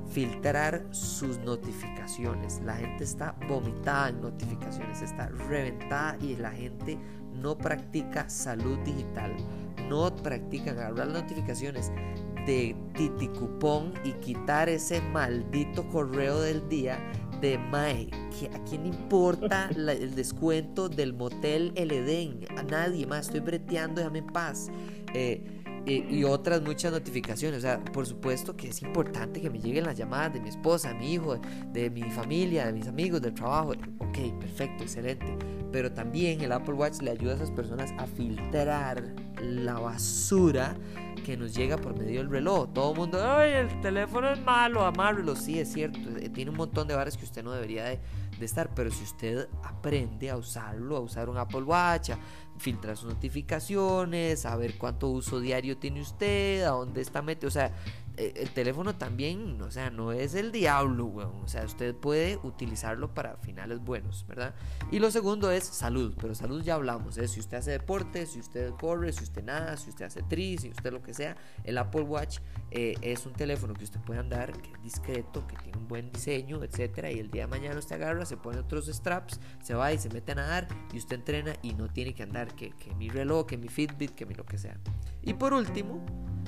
filtrar 0.09 0.85
sus 0.91 1.37
notificaciones. 1.39 2.61
La 2.65 2.75
gente 2.75 3.03
está 3.03 3.35
vomitada 3.47 4.09
en 4.09 4.21
notificaciones, 4.21 5.01
está 5.01 5.27
reventada 5.29 6.17
y 6.21 6.35
la 6.35 6.51
gente 6.51 6.97
no 7.33 7.57
practica 7.57 8.29
salud 8.29 8.77
digital. 8.79 9.35
No 9.89 10.13
practican 10.15 10.77
agarrar 10.79 11.07
notificaciones 11.07 11.91
de 12.45 12.75
Titicupón 12.93 13.93
y 14.03 14.13
quitar 14.13 14.69
ese 14.69 15.01
maldito 15.01 15.87
correo 15.89 16.41
del 16.41 16.67
día 16.67 16.99
de 17.41 17.57
Mae, 17.57 18.09
¿a 18.53 18.63
quién 18.63 18.85
importa 18.85 19.69
el 19.75 20.15
descuento 20.15 20.89
del 20.89 21.13
motel 21.13 21.71
El 21.75 21.91
Edén? 21.91 22.45
A 22.57 22.63
nadie 22.63 23.05
más, 23.05 23.27
estoy 23.27 23.41
breteando, 23.41 24.01
déjame 24.01 24.19
en 24.19 24.27
paz. 24.27 24.69
Eh, 25.13 25.56
y, 25.87 26.23
otras 26.23 26.61
muchas 26.61 26.91
notificaciones. 26.91 27.59
O 27.59 27.61
sea, 27.61 27.79
por 27.79 28.05
supuesto 28.05 28.55
que 28.55 28.69
es 28.69 28.81
importante 28.81 29.39
que 29.41 29.49
me 29.49 29.59
lleguen 29.59 29.85
las 29.85 29.97
llamadas 29.97 30.33
de 30.33 30.41
mi 30.41 30.49
esposa, 30.49 30.93
mi 30.93 31.13
hijo, 31.13 31.39
de 31.71 31.89
mi 31.89 32.03
familia, 32.11 32.65
de 32.65 32.73
mis 32.73 32.87
amigos, 32.87 33.21
del 33.21 33.33
trabajo. 33.33 33.71
Ok, 33.99 34.17
perfecto, 34.39 34.83
excelente. 34.83 35.37
Pero 35.71 35.91
también 35.91 36.41
el 36.41 36.51
Apple 36.51 36.73
Watch 36.73 37.01
le 37.01 37.11
ayuda 37.11 37.33
a 37.33 37.35
esas 37.35 37.51
personas 37.51 37.93
a 37.97 38.05
filtrar 38.05 39.15
la 39.41 39.79
basura 39.79 40.75
que 41.25 41.35
nos 41.37 41.53
llega 41.53 41.77
por 41.77 41.97
medio 41.97 42.19
del 42.19 42.29
reloj. 42.29 42.71
Todo 42.73 42.91
el 42.91 42.97
mundo, 42.97 43.19
ay, 43.21 43.51
el 43.51 43.81
teléfono 43.81 44.31
es 44.31 44.39
malo, 44.41 44.85
amárrelo. 44.85 45.35
Sí, 45.35 45.59
es 45.59 45.71
cierto, 45.71 45.99
eh, 46.19 46.29
tiene 46.29 46.51
un 46.51 46.57
montón 46.57 46.87
de 46.87 46.95
bares 46.95 47.17
que 47.17 47.25
usted 47.25 47.43
no 47.43 47.51
debería 47.51 47.85
de, 47.85 47.99
de, 48.39 48.45
estar, 48.45 48.73
pero 48.73 48.91
si 48.91 49.03
usted 49.03 49.47
aprende 49.63 50.29
a 50.29 50.37
usarlo, 50.37 50.97
a 50.97 50.99
usar 50.99 51.29
un 51.29 51.37
Apple 51.37 51.63
Watch, 51.63 52.11
a 52.11 52.19
filtrar 52.57 52.97
sus 52.97 53.09
notificaciones, 53.13 54.45
a 54.45 54.55
ver 54.55 54.77
cuánto 54.77 55.09
uso 55.09 55.39
diario 55.39 55.77
tiene 55.77 56.01
usted, 56.01 56.63
a 56.63 56.69
dónde 56.69 57.01
está 57.01 57.21
metido, 57.21 57.47
o 57.47 57.51
sea, 57.51 57.71
el 58.17 58.49
teléfono 58.49 58.95
también, 58.95 59.61
o 59.61 59.69
sea, 59.69 59.91
no 59.91 60.11
es 60.11 60.33
el 60.33 60.51
diablo, 60.51 61.05
weón. 61.05 61.43
O 61.43 61.47
sea, 61.47 61.63
usted 61.63 61.95
puede 61.95 62.37
utilizarlo 62.43 63.13
para 63.13 63.37
finales 63.37 63.79
buenos, 63.79 64.25
¿verdad? 64.27 64.55
Y 64.91 64.99
lo 64.99 65.11
segundo 65.11 65.51
es 65.51 65.63
salud, 65.63 66.15
pero 66.19 66.33
salud 66.33 66.63
ya 66.63 66.75
hablamos, 66.75 67.17
¿eh? 67.17 67.27
Si 67.27 67.39
usted 67.39 67.57
hace 67.57 67.71
deporte, 67.71 68.25
si 68.25 68.39
usted 68.39 68.71
corre, 68.71 69.13
si 69.13 69.23
usted 69.23 69.43
nada, 69.43 69.77
si 69.77 69.89
usted 69.89 70.05
hace 70.05 70.23
tri, 70.23 70.57
si 70.57 70.69
usted 70.69 70.91
lo 70.91 71.01
que 71.01 71.13
sea, 71.13 71.37
el 71.63 71.77
Apple 71.77 72.01
Watch 72.01 72.39
eh, 72.71 72.95
es 73.01 73.25
un 73.25 73.33
teléfono 73.33 73.73
que 73.73 73.83
usted 73.83 73.99
puede 74.01 74.19
andar, 74.19 74.51
que 74.61 74.71
es 74.71 74.81
discreto, 74.81 75.45
que 75.47 75.55
tiene 75.57 75.77
un 75.77 75.87
buen 75.87 76.11
diseño, 76.11 76.63
etcétera. 76.63 77.11
Y 77.11 77.19
el 77.19 77.29
día 77.29 77.43
de 77.43 77.47
mañana 77.47 77.77
usted 77.77 77.95
agarra, 77.97 78.25
se 78.25 78.37
pone 78.37 78.57
otros 78.57 78.87
straps, 78.87 79.39
se 79.61 79.75
va 79.75 79.93
y 79.93 79.99
se 79.99 80.09
mete 80.09 80.31
a 80.31 80.35
nadar 80.35 80.67
y 80.91 80.97
usted 80.97 81.17
entrena 81.17 81.53
y 81.61 81.73
no 81.73 81.87
tiene 81.87 82.13
que 82.15 82.23
andar 82.23 82.55
que, 82.55 82.71
que 82.71 82.95
mi 82.95 83.09
reloj, 83.09 83.45
que 83.45 83.57
mi 83.57 83.67
Fitbit, 83.67 84.15
que 84.15 84.25
mi 84.25 84.33
lo 84.33 84.45
que 84.45 84.57
sea. 84.57 84.77
Y 85.21 85.33
por 85.33 85.53
último, 85.53 86.05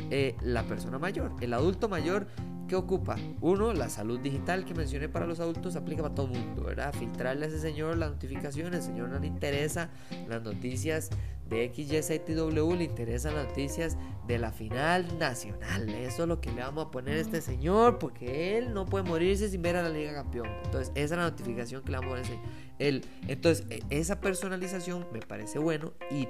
eh, 0.10 0.36
la 0.42 0.64
persona 0.64 1.00
mayor. 1.00 1.32
El 1.42 1.54
adulto 1.54 1.90
mayor, 1.90 2.28
¿qué 2.68 2.76
ocupa? 2.76 3.16
Uno, 3.42 3.74
la 3.74 3.90
salud 3.90 4.20
digital 4.20 4.66
que 4.66 4.74
mencioné 4.74 5.10
para 5.10 5.26
los 5.26 5.40
adultos 5.40 5.76
aplica 5.76 6.02
para 6.02 6.16
todo 6.16 6.28
el 6.28 6.40
mundo, 6.40 6.64
¿verdad? 6.64 6.94
Filtrarle 6.94 7.46
a 7.46 7.50
ese 7.50 7.60
señor 7.60 7.98
las 7.98 8.12
notificaciones, 8.12 8.80
el 8.80 8.86
señor 8.86 9.10
no 9.10 9.20
le 9.20 9.28
interesa 9.28 9.90
las 10.28 10.42
noticias 10.42 11.10
de 11.50 11.72
XYZW, 11.74 12.76
le 12.76 12.84
interesan 12.84 13.36
las 13.36 13.48
noticias 13.48 13.98
de 14.28 14.38
la 14.38 14.52
final 14.52 15.18
nacional. 15.18 15.90
Eso 15.90 16.24
es 16.24 16.30
lo 16.30 16.40
que 16.40 16.52
le 16.52 16.62
vamos 16.62 16.86
a 16.86 16.92
poner 16.92 17.18
a 17.18 17.22
este 17.22 17.42
señor, 17.42 17.98
porque 17.98 18.58
él 18.58 18.74
no 18.74 18.86
puede 18.86 19.04
morirse 19.04 19.50
sin 19.50 19.62
ver 19.62 19.76
a 19.76 19.82
la 19.82 19.90
Liga 19.90 20.14
Campeón. 20.14 20.48
Entonces, 20.66 20.92
esa 20.96 21.16
es 21.16 21.20
la 21.20 21.30
notificación 21.30 21.84
que 21.84 21.92
le 21.92 21.98
vamos 21.98 22.20
a 22.20 22.22
poner. 22.22 22.40
Él. 22.78 23.06
Entonces, 23.28 23.66
e, 23.70 23.82
esa 23.90 24.22
personalización 24.22 25.08
me 25.12 25.20
parece 25.20 25.60
bueno 25.60 25.94
y, 26.12 26.28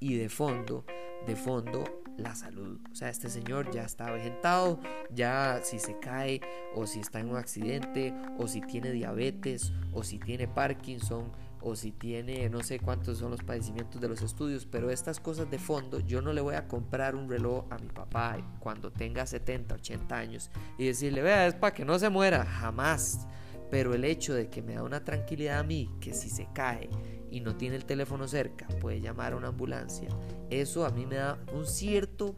y 0.00 0.16
de 0.16 0.28
fondo, 0.28 0.84
de 1.26 1.36
fondo, 1.36 1.84
la 2.16 2.34
salud. 2.34 2.78
O 2.90 2.94
sea, 2.94 3.08
este 3.08 3.28
señor 3.28 3.70
ya 3.70 3.82
está 3.82 4.10
vegetado, 4.10 4.80
ya 5.10 5.60
si 5.62 5.78
se 5.78 5.98
cae 5.98 6.40
o 6.74 6.86
si 6.86 7.00
está 7.00 7.20
en 7.20 7.30
un 7.30 7.36
accidente 7.36 8.14
o 8.38 8.48
si 8.48 8.60
tiene 8.60 8.90
diabetes 8.90 9.72
o 9.92 10.02
si 10.02 10.18
tiene 10.18 10.48
Parkinson 10.48 11.32
o 11.60 11.74
si 11.74 11.90
tiene, 11.90 12.48
no 12.48 12.62
sé 12.62 12.78
cuántos 12.78 13.18
son 13.18 13.32
los 13.32 13.42
padecimientos 13.42 14.00
de 14.00 14.08
los 14.08 14.22
estudios, 14.22 14.66
pero 14.66 14.90
estas 14.90 15.18
cosas 15.18 15.50
de 15.50 15.58
fondo, 15.58 15.98
yo 15.98 16.22
no 16.22 16.32
le 16.32 16.40
voy 16.40 16.54
a 16.54 16.68
comprar 16.68 17.16
un 17.16 17.28
reloj 17.28 17.64
a 17.70 17.78
mi 17.78 17.88
papá 17.88 18.36
cuando 18.60 18.92
tenga 18.92 19.26
70, 19.26 19.74
80 19.74 20.16
años 20.16 20.50
y 20.78 20.86
decirle, 20.86 21.22
vea, 21.22 21.46
es 21.46 21.54
para 21.54 21.74
que 21.74 21.84
no 21.84 21.98
se 21.98 22.08
muera, 22.08 22.44
jamás. 22.44 23.26
Pero 23.68 23.94
el 23.94 24.04
hecho 24.04 24.32
de 24.32 24.48
que 24.48 24.62
me 24.62 24.74
da 24.74 24.84
una 24.84 25.02
tranquilidad 25.02 25.58
a 25.58 25.64
mí, 25.64 25.90
que 26.00 26.14
si 26.14 26.30
se 26.30 26.46
cae 26.54 26.88
y 27.30 27.40
no 27.40 27.56
tiene 27.56 27.76
el 27.76 27.84
teléfono 27.84 28.28
cerca, 28.28 28.66
puede 28.80 29.00
llamar 29.00 29.32
a 29.32 29.36
una 29.36 29.48
ambulancia, 29.48 30.08
eso 30.50 30.86
a 30.86 30.90
mí 30.90 31.06
me 31.06 31.16
da 31.16 31.38
un 31.52 31.66
cierto 31.66 32.34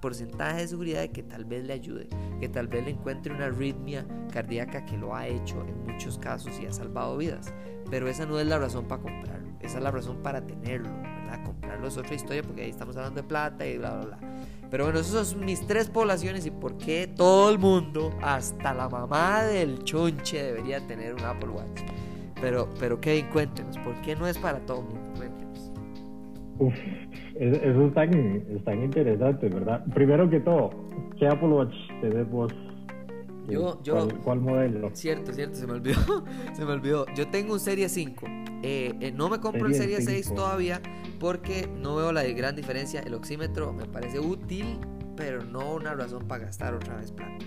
porcentaje 0.00 0.62
de 0.62 0.68
seguridad 0.68 1.00
de 1.00 1.10
que 1.10 1.22
tal 1.22 1.44
vez 1.44 1.64
le 1.64 1.72
ayude, 1.72 2.08
que 2.40 2.48
tal 2.48 2.68
vez 2.68 2.84
le 2.84 2.92
encuentre 2.92 3.34
una 3.34 3.46
arritmia 3.46 4.06
cardíaca 4.32 4.84
que 4.84 4.96
lo 4.96 5.14
ha 5.14 5.26
hecho 5.26 5.60
en 5.62 5.84
muchos 5.84 6.18
casos 6.18 6.58
y 6.60 6.66
ha 6.66 6.72
salvado 6.72 7.16
vidas. 7.16 7.52
Pero 7.90 8.08
esa 8.08 8.24
no 8.24 8.38
es 8.38 8.46
la 8.46 8.58
razón 8.58 8.86
para 8.86 9.02
comprarlo, 9.02 9.50
esa 9.60 9.78
es 9.78 9.84
la 9.84 9.90
razón 9.90 10.22
para 10.22 10.46
tenerlo, 10.46 10.90
¿verdad? 10.90 11.44
Comprarlo 11.44 11.88
es 11.88 11.96
otra 11.96 12.14
historia 12.14 12.42
porque 12.42 12.62
ahí 12.62 12.70
estamos 12.70 12.96
hablando 12.96 13.20
de 13.20 13.28
plata 13.28 13.66
y 13.66 13.76
bla, 13.78 13.96
bla, 13.96 14.16
bla. 14.16 14.18
Pero 14.70 14.84
bueno, 14.84 15.00
esas 15.00 15.28
son 15.28 15.44
mis 15.44 15.66
tres 15.66 15.90
poblaciones 15.90 16.46
y 16.46 16.50
por 16.50 16.78
qué 16.78 17.06
todo 17.06 17.50
el 17.50 17.58
mundo, 17.58 18.10
hasta 18.22 18.72
la 18.72 18.88
mamá 18.88 19.42
del 19.42 19.84
chonche, 19.84 20.42
debería 20.42 20.86
tener 20.86 21.12
un 21.12 21.20
Apple 21.20 21.50
Watch. 21.50 21.82
Pero, 22.42 22.68
pero 22.78 23.00
Kevin, 23.00 23.26
cuéntenos, 23.32 23.78
¿por 23.78 23.94
qué 24.02 24.16
no 24.16 24.26
es 24.26 24.36
para 24.36 24.58
todo 24.66 24.80
el 24.80 24.86
mundo? 24.86 25.10
Cuéntenos. 25.16 25.72
Uf, 26.58 26.74
eso 27.36 27.86
es 27.86 27.94
tan, 27.94 28.14
es 28.54 28.64
tan 28.64 28.82
interesante, 28.82 29.48
¿verdad? 29.48 29.84
Primero 29.94 30.28
que 30.28 30.40
todo, 30.40 30.70
¿qué 31.18 31.28
Apple 31.28 31.48
Watch 31.48 31.74
tenés 32.00 32.28
vos? 32.30 32.52
Yo, 33.48 33.80
yo, 33.82 34.08
¿Cuál, 34.22 34.40
modelo? 34.40 34.90
Cierto, 34.92 35.32
cierto, 35.32 35.56
se 35.56 35.66
me 35.66 35.74
olvidó. 35.74 36.24
se 36.52 36.64
me 36.64 36.72
olvidó. 36.72 37.06
Yo 37.14 37.28
tengo 37.28 37.54
un 37.54 37.60
Serie 37.60 37.88
5. 37.88 38.26
Eh, 38.62 38.92
eh, 39.00 39.12
no 39.12 39.28
me 39.28 39.40
compro 39.40 39.66
el 39.66 39.74
Serie 39.74 40.00
6 40.00 40.34
todavía 40.34 40.80
porque 41.18 41.68
no 41.80 41.96
veo 41.96 42.12
la 42.12 42.22
gran 42.24 42.54
diferencia. 42.54 43.00
El 43.00 43.14
oxímetro 43.14 43.72
me 43.72 43.86
parece 43.86 44.20
útil, 44.20 44.78
pero 45.16 45.44
no 45.44 45.74
una 45.74 45.94
razón 45.94 46.26
para 46.28 46.44
gastar 46.44 46.74
otra 46.74 46.96
vez 46.96 47.10
plata. 47.10 47.44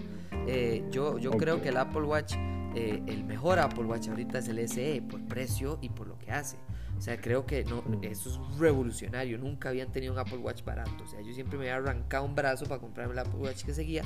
Eh, 0.47 0.83
yo 0.91 1.17
yo 1.17 1.31
creo 1.31 1.61
que 1.61 1.69
el 1.69 1.77
Apple 1.77 2.03
Watch, 2.03 2.35
el 2.75 3.23
mejor 3.23 3.59
Apple 3.59 3.85
Watch 3.85 4.09
ahorita 4.09 4.39
es 4.39 4.47
el 4.47 4.67
SE 4.67 5.01
por 5.09 5.21
precio 5.25 5.79
y 5.81 5.89
por 5.89 6.07
lo 6.07 6.17
que 6.19 6.31
hace. 6.31 6.57
O 6.97 7.01
sea, 7.01 7.19
creo 7.19 7.45
que 7.45 7.63
no, 7.65 7.81
mm. 7.81 8.03
eso 8.03 8.29
es 8.29 8.57
revolucionario. 8.57 9.37
Nunca 9.37 9.69
habían 9.69 9.91
tenido 9.91 10.13
un 10.13 10.19
Apple 10.19 10.37
Watch 10.37 10.63
barato. 10.63 11.03
O 11.03 11.07
sea, 11.07 11.21
yo 11.21 11.33
siempre 11.33 11.57
me 11.57 11.69
había 11.69 11.77
arrancado 11.77 12.25
un 12.25 12.35
brazo 12.35 12.65
para 12.65 12.79
comprarme 12.79 13.13
el 13.13 13.19
Apple 13.19 13.39
Watch 13.39 13.63
que 13.63 13.73
seguía. 13.73 14.03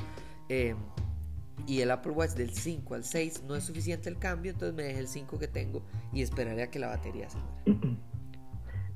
y 1.68 1.82
el 1.82 1.92
Apple 1.92 2.14
Watch 2.14 2.32
del 2.32 2.54
5 2.54 2.96
al 2.96 3.04
6 3.04 3.44
no 3.48 3.56
es 3.56 3.64
suficiente 3.64 4.10
el 4.10 4.18
cambio, 4.18 4.52
entonces 4.52 4.76
me 4.76 4.84
dejé 4.84 5.00
el 5.00 5.08
5 5.08 5.38
que 5.38 5.48
tengo 5.48 5.84
y 6.14 6.22
esperaré 6.22 6.64
a 6.64 6.72
que 6.72 6.80
la 6.80 6.88
batería 6.88 7.30
se 7.30 7.38
muera. 7.38 7.98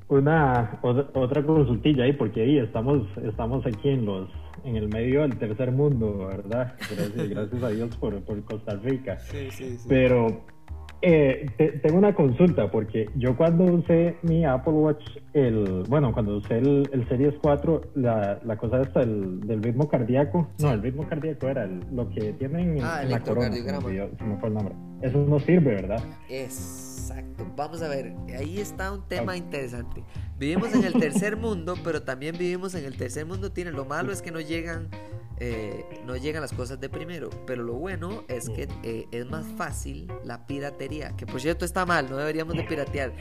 Una 0.08 0.80
otra 0.82 1.44
consultilla 1.44 2.04
ahí, 2.04 2.13
porque 2.13 2.42
ahí 2.42 2.60
estamos, 2.60 3.08
estamos 3.24 3.66
aquí 3.66 3.89
en 3.89 4.06
los 4.06 4.30
en 4.63 4.78
el 4.78 4.88
medio 4.88 5.22
del 5.22 5.38
tercer 5.38 5.72
mundo, 5.72 6.28
¿verdad? 6.28 6.76
Gracias, 6.96 7.30
gracias 7.30 7.63
a 7.63 7.70
Dios 7.70 7.98
por, 7.98 8.22
por 8.24 8.42
Costa 8.44 8.76
Rica. 8.78 9.20
Sí, 9.20 9.50
sí, 9.52 9.78
sí. 9.78 9.86
Pero 9.89 10.46
eh, 11.06 11.80
tengo 11.84 11.98
una 11.98 12.16
consulta 12.16 12.72
porque 12.72 13.10
yo 13.16 13.36
cuando 13.36 13.66
usé 13.66 14.16
mi 14.22 14.46
Apple 14.46 14.72
Watch, 14.72 15.04
el 15.34 15.84
bueno, 15.89 16.13
cuando 16.13 16.38
usé 16.38 16.60
el, 16.60 16.89
el 16.94 17.08
Series 17.10 17.34
4, 17.42 17.82
la, 17.96 18.39
la 18.46 18.56
cosa 18.56 18.82
esta 18.82 19.02
del, 19.02 19.42
del, 19.42 19.62
ritmo 19.62 19.89
cardíaco, 19.89 20.48
no, 20.60 20.72
el 20.72 20.82
ritmo 20.82 21.06
cardíaco 21.06 21.50
era 21.50 21.68
lo 21.68 22.10
que 22.10 22.32
tienen 22.34 22.80
ah, 22.82 23.04
en 23.04 23.12
la 23.12 23.20
corona, 23.20 23.52
se 23.52 24.24
me 24.24 24.38
fue 24.38 24.48
el 24.48 24.56
nombre. 24.56 24.76
Eso 25.02 25.18
no 25.18 25.38
sirve, 25.39 25.76
¿verdad? 25.76 26.02
Exacto. 26.30 27.46
Vamos 27.58 27.82
a 27.82 27.89
ver, 27.89 28.13
ahí 28.38 28.60
está 28.60 28.94
un 28.94 29.06
tema 29.10 29.36
interesante. 29.36 30.02
Vivimos 30.39 30.74
en 30.74 30.86
el 30.86 30.94
tercer 30.94 31.36
mundo, 31.36 31.76
pero 31.84 32.04
también 32.04 32.38
vivimos 32.38 32.76
en 32.76 32.86
el 32.86 32.96
tercer 32.96 33.26
mundo. 33.26 33.52
Tiene 33.52 33.72
lo 33.72 33.84
malo 33.84 34.13
es 34.13 34.22
que 34.22 34.32
no 34.32 34.39
llegan 34.39 34.88
eh, 35.39 36.02
no 36.06 36.15
llegan 36.15 36.41
las 36.41 36.54
cosas 36.54 36.80
de 36.80 36.89
primero. 36.89 37.30
Pero 37.46 37.63
lo 37.63 37.74
bueno 37.74 38.24
es 38.28 38.50
que 38.50 38.67
eh, 38.84 39.08
es 39.12 39.26
más 39.26 39.46
fácil 39.58 40.12
la 40.24 40.46
piratería. 40.46 41.15
Que 41.15 41.26
por 41.26 41.41
cierto 41.41 41.65
está 41.65 41.86
mal, 41.86 42.10
no 42.10 42.17
deberíamos 42.17 42.56
de 42.56 42.63
piratear. 42.63 43.13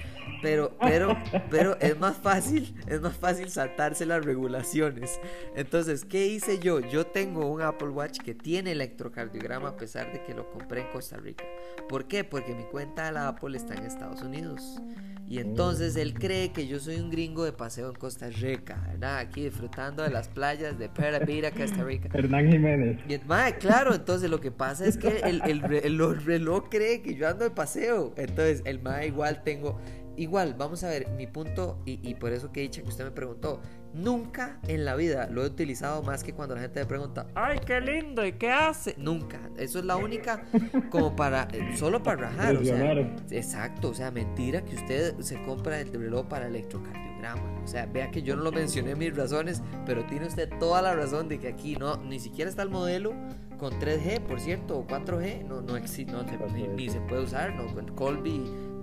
Pero, 0.42 0.77
pero, 0.81 1.16
pero 1.51 1.79
es 1.81 1.98
más 1.98 2.16
fácil, 2.16 2.75
es 2.87 3.01
más 3.01 3.16
fácil 3.16 3.51
saltarse 3.51 4.07
las 4.07 4.25
regulaciones. 4.25 5.20
Entonces, 5.55 6.05
¿qué 6.05 6.27
hice 6.27 6.59
yo? 6.59 6.81
Yo 6.81 7.07
tengo 7.07 7.46
un 7.46 7.62
Apple 7.62 7.90
Watch 7.90 8.20
que 8.20 8.35
tiene 8.35 8.72
electrocardiograma 8.72 9.68
a 9.70 9.77
pesar 9.77 10.12
de 10.12 10.22
que 10.22 10.35
lo 10.35 10.51
compré 10.51 10.83
en 10.83 10.88
Costa 10.88 11.16
Rica. 11.16 11.44
¿Por 11.88 12.07
qué? 12.07 12.25
Porque 12.25 12.55
mi 12.55 12.64
cuenta 12.64 13.07
de 13.07 13.12
la 13.12 13.29
Apple 13.29 13.57
está 13.57 13.75
en 13.75 13.85
Estados 13.85 14.22
Unidos. 14.22 14.81
Y 15.28 15.38
entonces 15.38 15.96
él 15.96 16.12
cree 16.14 16.52
que 16.52 16.66
yo 16.66 16.78
soy 16.78 16.96
un 16.96 17.11
gringo 17.11 17.44
de 17.44 17.52
paseo 17.52 17.88
en 17.88 17.94
Costa 17.94 18.28
Rica, 18.28 18.82
¿verdad? 18.88 19.18
Aquí 19.18 19.44
disfrutando 19.44 20.02
de 20.02 20.11
las 20.11 20.28
playas 20.28 20.78
de 20.78 20.88
Peravira, 20.88 21.50
Costa 21.50 21.82
Rica. 21.85 22.11
Hernán 22.12 22.50
Jiménez. 22.50 22.98
Y, 23.08 23.18
claro, 23.58 23.94
entonces 23.94 24.28
lo 24.28 24.40
que 24.40 24.50
pasa 24.50 24.85
es 24.85 24.98
que 24.98 25.20
el, 25.24 25.40
el, 25.42 26.20
reloj 26.24 26.68
cree 26.70 27.00
que 27.00 27.14
yo 27.14 27.28
ando 27.28 27.44
de 27.44 27.50
paseo. 27.50 28.12
Entonces 28.16 28.62
el 28.66 28.82
mae 28.82 29.06
igual 29.06 29.42
tengo... 29.42 29.80
Igual, 30.16 30.55
vamos 30.55 30.85
a 30.85 30.88
ver, 30.88 31.09
mi 31.11 31.27
punto, 31.27 31.79
y, 31.87 31.98
y 32.09 32.14
por 32.14 32.33
eso 32.33 32.53
que 32.53 32.61
he 32.61 32.62
dicho 32.64 32.83
que 32.83 32.88
usted 32.88 33.05
me 33.05 33.11
preguntó, 33.11 33.61
Nunca 33.94 34.59
en 34.68 34.87
la 34.87 34.96
vida 34.96 35.29
lo 35.31 35.42
he 35.42 35.46
utilizado 35.46 36.03
más 36.03 36.25
que 36.25 36.33
cuando 36.33 36.55
la 36.55 36.62
gente 36.62 36.81
me 36.81 36.87
pregunta, 36.87 37.27
ay, 37.35 37.59
qué 37.66 37.79
lindo, 37.81 38.25
¿y 38.25 38.33
qué 38.33 38.51
hace? 38.51 38.94
Nunca. 38.96 39.38
Eso 39.59 39.81
es 39.81 39.85
la 39.85 39.96
única 39.96 40.44
como 40.90 41.14
para, 41.14 41.46
eh, 41.53 41.77
solo 41.77 42.03
para 42.03 42.29
rajar. 42.29 42.57
O 42.57 42.64
sea, 42.64 42.92
exacto, 43.31 43.90
o 43.90 43.94
sea, 43.94 44.11
mentira 44.11 44.64
que 44.64 44.77
usted 44.77 45.18
se 45.20 45.42
compra 45.42 45.79
el 45.81 45.92
reloj 45.92 46.27
para 46.27 46.46
electrocardiograma. 46.46 47.61
O 47.62 47.66
sea, 47.66 47.85
vea 47.85 48.11
que 48.11 48.22
yo 48.22 48.35
no 48.35 48.42
lo 48.42 48.51
mencioné 48.53 48.94
mis 48.96 49.14
razones, 49.14 49.62
pero 49.85 50.07
tiene 50.07 50.27
usted 50.27 50.48
toda 50.59 50.81
la 50.81 50.94
razón 50.94 51.29
de 51.29 51.38
que 51.38 51.48
aquí 51.48 51.77
no, 51.77 51.98
ni 51.98 52.18
siquiera 52.18 52.48
está 52.48 52.62
el 52.62 52.70
modelo 52.70 53.12
con 53.59 53.75
3G, 53.75 54.20
por 54.22 54.40
cierto, 54.40 54.79
o 54.79 54.87
4G, 54.87 55.44
no, 55.44 55.61
no 55.61 55.77
existe, 55.77 56.12
no, 56.12 56.25
ni, 56.25 56.88
se 56.88 57.01
puede 57.03 57.22
usar, 57.22 57.55
no, 57.55 57.72
con 57.72 57.87
Colby, 57.94 58.42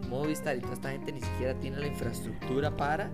Movistar 0.10 0.58
y 0.58 0.62
toda 0.62 0.74
esta 0.74 0.92
gente 0.92 1.12
ni 1.12 1.22
siquiera 1.22 1.54
tiene 1.60 1.78
la 1.80 1.88
infraestructura 1.88 2.76
para 2.76 3.10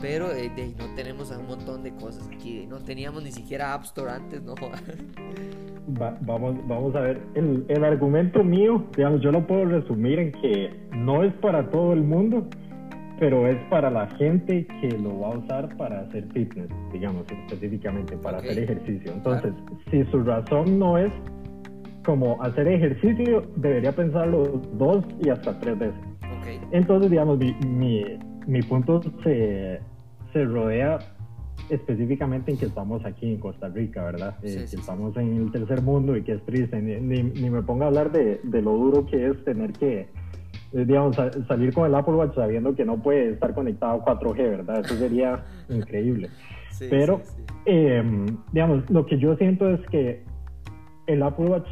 pero 0.00 0.32
eh, 0.32 0.50
no 0.78 0.94
tenemos 0.94 1.30
un 1.30 1.46
montón 1.46 1.82
de 1.82 1.92
cosas 1.92 2.28
aquí. 2.32 2.66
No 2.68 2.78
teníamos 2.78 3.22
ni 3.22 3.32
siquiera 3.32 3.74
App 3.74 3.84
Store 3.84 4.10
antes, 4.10 4.42
¿no? 4.42 4.54
vamos, 6.20 6.56
vamos 6.66 6.94
a 6.94 7.00
ver. 7.00 7.20
El, 7.34 7.64
el, 7.68 7.84
argumento 7.84 8.44
mío, 8.44 8.84
digamos, 8.96 9.20
yo 9.20 9.32
lo 9.32 9.46
puedo 9.46 9.64
resumir 9.64 10.18
en 10.18 10.32
que 10.32 10.70
no 10.92 11.24
es 11.24 11.32
para 11.34 11.68
todo 11.70 11.92
el 11.92 12.02
mundo, 12.02 12.46
pero 13.18 13.48
es 13.48 13.58
para 13.70 13.90
la 13.90 14.06
gente 14.16 14.66
que 14.80 14.90
lo 14.98 15.20
va 15.20 15.28
a 15.28 15.38
usar 15.38 15.76
para 15.76 16.00
hacer 16.00 16.24
fitness, 16.32 16.68
digamos, 16.92 17.24
específicamente, 17.30 18.16
para 18.16 18.38
hacer 18.38 18.58
ejercicio. 18.58 19.12
Entonces, 19.12 19.52
si 19.90 20.04
su 20.04 20.22
razón 20.22 20.78
no 20.78 20.98
es 20.98 21.12
como 22.04 22.40
hacer 22.42 22.68
ejercicio, 22.68 23.44
debería 23.56 23.92
pensarlo 23.92 24.62
dos 24.74 25.04
y 25.20 25.30
hasta 25.30 25.58
tres 25.58 25.78
veces. 25.78 26.17
Entonces, 26.72 27.10
digamos, 27.10 27.38
mi, 27.38 27.54
mi, 27.66 28.04
mi 28.46 28.62
punto 28.62 29.00
se, 29.22 29.80
se 30.32 30.44
rodea 30.44 30.98
específicamente 31.70 32.50
en 32.50 32.58
que 32.58 32.66
estamos 32.66 33.04
aquí 33.04 33.32
en 33.32 33.38
Costa 33.38 33.68
Rica, 33.68 34.04
¿verdad? 34.04 34.36
Eh, 34.42 34.66
que 34.70 34.76
estamos 34.76 35.16
en 35.16 35.36
el 35.36 35.52
tercer 35.52 35.82
mundo 35.82 36.16
y 36.16 36.22
que 36.22 36.32
es 36.32 36.44
triste. 36.44 36.80
Ni, 36.80 37.22
ni, 37.22 37.50
me 37.50 37.62
ponga 37.62 37.86
a 37.86 37.88
hablar 37.88 38.10
de, 38.10 38.40
de, 38.42 38.62
lo 38.62 38.72
duro 38.72 39.06
que 39.06 39.28
es 39.28 39.44
tener 39.44 39.72
que, 39.72 40.00
eh, 40.72 40.84
digamos, 40.86 41.16
salir 41.46 41.72
con 41.74 41.86
el 41.86 41.94
Apple 41.94 42.14
Watch 42.14 42.34
sabiendo 42.34 42.74
que 42.74 42.84
no 42.84 43.02
puede 43.02 43.30
estar 43.32 43.54
conectado 43.54 44.02
a 44.06 44.18
4G, 44.18 44.36
¿verdad? 44.36 44.80
Eso 44.80 44.94
sería 44.96 45.44
increíble. 45.68 46.30
Pero, 46.90 47.20
em, 47.64 48.26
digamos, 48.52 48.88
lo 48.88 49.04
que 49.04 49.18
yo 49.18 49.36
siento 49.36 49.68
es 49.68 49.80
que 49.88 50.24
el 51.06 51.22
Apple 51.22 51.46
Watch 51.46 51.68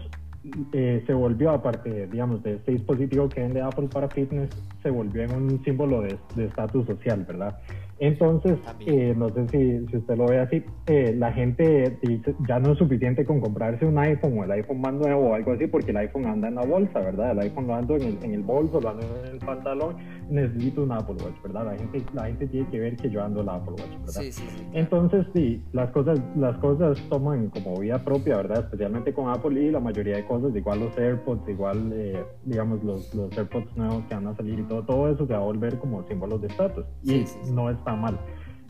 eh, 0.72 1.02
se 1.06 1.12
volvió, 1.12 1.50
aparte, 1.50 2.06
digamos, 2.06 2.42
de 2.42 2.54
este 2.54 2.72
dispositivo 2.72 3.28
que 3.28 3.40
vende 3.40 3.60
Apple 3.60 3.88
para 3.92 4.08
fitness, 4.08 4.50
se 4.82 4.90
volvió 4.90 5.22
en 5.22 5.32
un 5.32 5.64
símbolo 5.64 6.02
de 6.02 6.44
estatus 6.44 6.86
social, 6.86 7.24
¿verdad? 7.26 7.58
Entonces, 7.98 8.58
eh, 8.80 9.14
no 9.16 9.30
sé 9.30 9.48
si, 9.48 9.86
si, 9.86 9.96
usted 9.96 10.16
lo 10.16 10.26
ve 10.26 10.40
así, 10.40 10.62
eh, 10.86 11.14
la 11.16 11.32
gente 11.32 11.98
dice, 12.02 12.34
ya 12.46 12.58
no 12.58 12.72
es 12.72 12.78
suficiente 12.78 13.24
con 13.24 13.40
comprarse 13.40 13.86
un 13.86 13.98
iPhone 13.98 14.38
o 14.38 14.44
el 14.44 14.50
iPhone 14.52 14.80
más 14.82 14.92
nuevo 14.92 15.30
o 15.30 15.34
algo 15.34 15.52
así, 15.52 15.66
porque 15.66 15.92
el 15.92 15.96
iPhone 15.96 16.26
anda 16.26 16.48
en 16.48 16.56
la 16.56 16.66
bolsa, 16.66 17.00
¿verdad? 17.00 17.30
El 17.32 17.40
iPhone 17.40 17.66
lo 17.66 17.74
ando 17.74 17.96
en 17.96 18.02
el, 18.02 18.18
en 18.22 18.34
el 18.34 18.42
bolso, 18.42 18.80
lo 18.80 18.90
ando 18.90 19.06
en 19.24 19.32
el 19.32 19.38
pantalón, 19.38 19.96
necesito 20.28 20.82
un 20.82 20.92
Apple 20.92 21.16
Watch, 21.24 21.42
¿verdad? 21.42 21.64
La 21.66 21.78
gente, 21.78 22.02
la 22.12 22.26
gente 22.26 22.46
tiene 22.48 22.68
que 22.68 22.80
ver 22.80 22.96
que 22.96 23.08
yo 23.08 23.24
ando 23.24 23.40
el 23.40 23.48
Apple 23.48 23.72
Watch, 23.72 23.98
¿verdad? 24.00 24.20
Sí, 24.20 24.32
sí, 24.32 24.44
Entonces, 24.74 25.26
sí, 25.34 25.62
las 25.72 25.90
cosas, 25.90 26.20
las 26.36 26.58
cosas 26.58 27.00
toman 27.08 27.48
como 27.48 27.80
vida 27.80 28.04
propia, 28.04 28.36
¿verdad? 28.36 28.64
Especialmente 28.64 29.14
con 29.14 29.30
Apple 29.30 29.58
y 29.58 29.70
la 29.70 29.80
mayoría 29.80 30.16
de 30.16 30.26
cosas, 30.26 30.54
igual 30.54 30.80
los 30.80 30.98
AirPods, 30.98 31.48
igual, 31.48 31.92
eh, 31.94 32.22
digamos, 32.44 32.84
los, 32.84 33.14
los 33.14 33.36
AirPods 33.38 33.74
nuevos 33.74 34.04
que 34.08 34.14
van 34.14 34.26
a 34.26 34.36
salir 34.36 34.58
y 34.58 34.62
todo, 34.64 34.82
todo 34.82 35.08
eso 35.08 35.26
se 35.26 35.32
va 35.32 35.38
a 35.38 35.42
volver 35.42 35.78
como 35.78 36.06
símbolos 36.06 36.42
de 36.42 36.48
estatus. 36.48 36.84
Y 37.02 37.24
no 37.50 37.70
es 37.70 37.85
mal. 37.94 38.18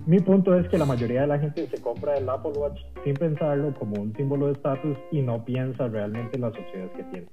Mi 0.07 0.21
punto 0.21 0.55
es 0.55 0.69
que 0.69 0.79
la 0.79 0.85
mayoría 0.85 1.23
de 1.23 1.27
la 1.27 1.39
gente 1.39 1.67
se 1.67 1.81
compra 1.81 2.17
el 2.17 2.29
Apple 2.29 2.53
Watch 2.57 2.79
sin 3.03 3.15
pensarlo 3.15 3.75
como 3.75 4.01
un 4.01 4.15
símbolo 4.15 4.47
de 4.47 4.53
estatus 4.53 4.97
y 5.11 5.21
no 5.21 5.45
piensa 5.45 5.89
realmente 5.89 6.37
en 6.37 6.43
las 6.43 6.53
opciones 6.53 6.91
que 6.97 7.03
tiene. 7.05 7.27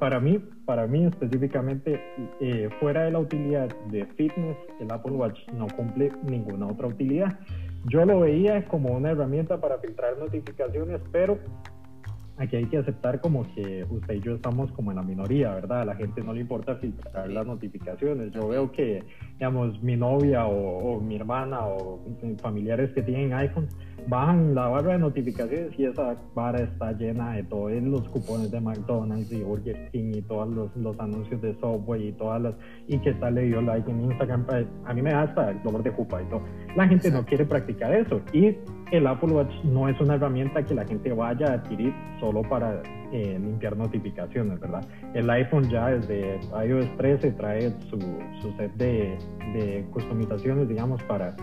Para 0.00 0.18
mí, 0.18 0.40
para 0.64 0.88
mí 0.88 1.04
específicamente, 1.04 2.02
eh, 2.40 2.68
fuera 2.80 3.04
de 3.04 3.12
la 3.12 3.20
utilidad 3.20 3.68
de 3.92 4.06
fitness, 4.16 4.56
el 4.80 4.90
Apple 4.90 5.12
Watch 5.12 5.38
no 5.52 5.68
cumple 5.76 6.10
ninguna 6.24 6.66
otra 6.66 6.88
utilidad. 6.88 7.38
Yo 7.84 8.04
lo 8.04 8.18
veía 8.18 8.64
como 8.64 8.96
una 8.96 9.12
herramienta 9.12 9.60
para 9.60 9.78
filtrar 9.78 10.18
notificaciones, 10.18 11.00
pero 11.12 11.38
aquí 12.38 12.56
hay 12.56 12.66
que 12.66 12.78
aceptar 12.78 13.20
como 13.20 13.42
que 13.54 13.86
usted 13.88 14.14
y 14.14 14.20
yo 14.20 14.34
estamos 14.34 14.70
como 14.72 14.90
en 14.90 14.96
la 14.96 15.02
minoría, 15.02 15.54
¿verdad? 15.54 15.82
A 15.82 15.84
la 15.84 15.96
gente 15.96 16.22
no 16.22 16.32
le 16.32 16.40
importa 16.40 16.76
filtrar 16.76 17.28
las 17.30 17.46
notificaciones. 17.46 18.32
Yo 18.32 18.48
veo 18.48 18.72
que, 18.72 19.02
digamos, 19.34 19.82
mi 19.82 19.96
novia 19.96 20.46
o, 20.46 21.00
mi 21.00 21.16
hermana 21.16 21.66
o 21.66 22.00
familiares 22.42 22.90
que 22.92 23.02
tienen 23.02 23.32
iPhone 23.32 23.68
bajan 24.08 24.54
la 24.54 24.68
barra 24.68 24.92
de 24.92 24.98
notificaciones 24.98 25.78
y 25.78 25.84
esa 25.84 26.16
barra 26.34 26.60
está 26.60 26.92
llena 26.92 27.32
de 27.32 27.42
todos 27.44 27.72
los 27.82 28.08
cupones 28.08 28.50
de 28.50 28.60
McDonald's 28.60 29.32
y 29.32 29.42
Burger 29.42 29.90
King 29.90 30.12
y 30.14 30.22
todos 30.22 30.48
los, 30.76 31.00
anuncios 31.00 31.40
de 31.42 31.54
Subway 31.60 32.08
y 32.08 32.12
todas 32.12 32.40
las 32.40 32.54
y 32.86 32.98
que 32.98 33.10
está 33.10 33.30
le 33.30 33.42
dio 33.42 33.60
like 33.60 33.90
en 33.90 34.04
Instagram 34.04 34.46
a 34.84 34.94
mí 34.94 35.02
me 35.02 35.10
da 35.10 35.22
hasta 35.22 35.50
el 35.50 35.62
dolor 35.62 35.82
de 35.82 35.90
jupa 35.90 36.22
y 36.22 36.26
todo 36.26 36.42
la 36.76 36.86
gente 36.86 37.10
no 37.10 37.24
quiere 37.24 37.44
practicar 37.44 37.92
eso 37.92 38.20
y 38.32 38.56
el 38.92 39.06
Apple 39.06 39.32
Watch 39.32 39.52
no 39.64 39.88
es 39.88 40.00
una 40.00 40.14
herramienta 40.14 40.64
que 40.64 40.74
la 40.74 40.86
gente 40.86 41.12
vaya 41.12 41.46
a 41.48 41.52
adquirir 41.54 41.92
solo 42.20 42.42
para 42.42 42.82
eh, 43.12 43.38
limpiar 43.40 43.76
notificaciones, 43.76 44.60
¿verdad? 44.60 44.84
El 45.14 45.28
iPhone 45.30 45.68
ya 45.68 45.88
desde 45.88 46.38
iOS 46.64 46.96
13 46.96 47.32
trae 47.32 47.70
su, 47.90 47.98
su 48.40 48.52
set 48.56 48.72
de, 48.74 49.18
de 49.54 49.84
customizaciones, 49.92 50.68
digamos, 50.68 51.02
para 51.04 51.36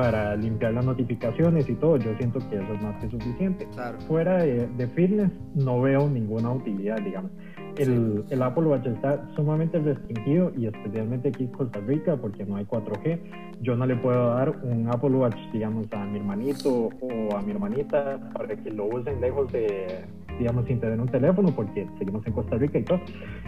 para 0.00 0.34
limpiar 0.34 0.72
las 0.72 0.86
notificaciones 0.86 1.68
y 1.68 1.74
todo, 1.74 1.98
yo 1.98 2.16
siento 2.16 2.38
que 2.48 2.56
eso 2.56 2.72
es 2.72 2.82
más 2.82 2.96
que 3.02 3.10
suficiente. 3.10 3.68
Fuera 4.08 4.38
de, 4.38 4.66
de, 4.66 4.86
fitness 4.88 5.30
no 5.54 5.82
veo 5.82 6.08
ninguna 6.08 6.52
utilidad, 6.52 6.96
digamos. 7.02 7.30
El, 7.76 8.24
el, 8.30 8.42
Apple 8.42 8.64
Watch 8.64 8.86
está 8.86 9.28
sumamente 9.36 9.78
restringido 9.78 10.52
y 10.56 10.68
especialmente 10.68 11.28
aquí 11.28 11.44
en 11.44 11.50
Costa 11.50 11.80
Rica 11.80 12.16
porque 12.16 12.46
no 12.46 12.56
hay 12.56 12.64
4G. 12.64 13.20
Yo 13.60 13.76
no 13.76 13.84
le 13.84 13.94
puedo 13.96 14.34
dar 14.34 14.58
un 14.62 14.88
Apple 14.88 15.10
Watch, 15.10 15.36
digamos, 15.52 15.86
a 15.92 16.06
mi 16.06 16.18
hermanito 16.18 16.88
o 16.98 17.36
a 17.36 17.42
mi 17.42 17.50
hermanita 17.50 18.18
para 18.32 18.56
que 18.56 18.70
lo 18.70 18.86
usen 18.86 19.20
lejos 19.20 19.52
de, 19.52 20.02
digamos, 20.38 20.64
sin 20.64 20.80
tener 20.80 20.98
un 20.98 21.08
teléfono 21.08 21.54
porque 21.54 21.86
seguimos 21.98 22.26
en 22.26 22.32
Costa 22.32 22.56
Rica 22.56 22.78
y 22.78 22.84
todo. 22.84 23.00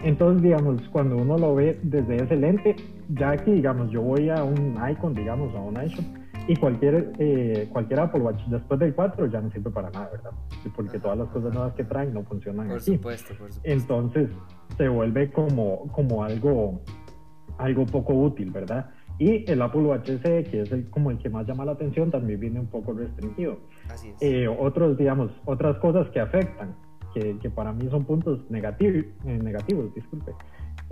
Entonces, 0.03 0.43
digamos, 0.43 0.83
cuando 0.91 1.17
uno 1.17 1.35
lo 1.35 1.55
ve 1.55 1.79
desde 1.81 2.17
ese 2.17 2.35
lente, 2.35 2.75
ya 3.09 3.35
que, 3.37 3.53
digamos, 3.53 3.89
yo 3.89 4.03
voy 4.03 4.29
a 4.29 4.43
un 4.43 4.77
Icon, 4.91 5.15
digamos, 5.15 5.53
a 5.55 5.59
un 5.59 5.77
iPhone 5.77 6.22
y 6.47 6.55
cualquier, 6.57 7.13
eh, 7.19 7.69
cualquier 7.71 8.01
Apple 8.01 8.21
Watch 8.21 8.41
después 8.47 8.79
del 8.79 8.93
4 8.93 9.27
ya 9.27 9.41
no 9.41 9.49
sirve 9.51 9.71
para 9.71 9.89
nada, 9.91 10.09
¿verdad? 10.11 10.31
Porque 10.75 10.99
todas 10.99 11.17
las 11.17 11.29
cosas 11.29 11.53
nuevas 11.53 11.73
que 11.73 11.83
traen 11.83 12.13
no 12.13 12.23
funcionan 12.23 12.67
por 12.67 12.81
Supuesto, 12.81 13.27
por 13.29 13.37
supuesto. 13.37 13.61
Entonces 13.63 14.29
se 14.77 14.87
vuelve 14.89 15.31
como, 15.31 15.87
como 15.93 16.23
algo, 16.23 16.81
algo 17.57 17.85
poco 17.85 18.13
útil, 18.13 18.51
¿verdad? 18.51 18.89
Y 19.19 19.49
el 19.49 19.61
Apple 19.61 19.81
Watch 19.81 20.09
SE, 20.09 20.43
que 20.43 20.61
es 20.61 20.71
el, 20.71 20.89
como 20.89 21.11
el 21.11 21.17
que 21.17 21.29
más 21.29 21.47
llama 21.47 21.65
la 21.65 21.73
atención, 21.73 22.11
también 22.11 22.39
viene 22.39 22.59
un 22.59 22.67
poco 22.67 22.93
restringido. 22.93 23.59
Así 23.89 24.09
es. 24.09 24.21
Eh, 24.21 24.47
otros, 24.47 24.97
digamos, 24.97 25.31
otras 25.45 25.77
cosas 25.77 26.09
que 26.09 26.19
afectan, 26.19 26.75
que, 27.13 27.37
que 27.39 27.49
para 27.49 27.71
mí 27.71 27.87
son 27.89 28.03
puntos 28.05 28.39
eh, 28.49 29.39
negativos 29.41 29.93
disculpe. 29.93 30.33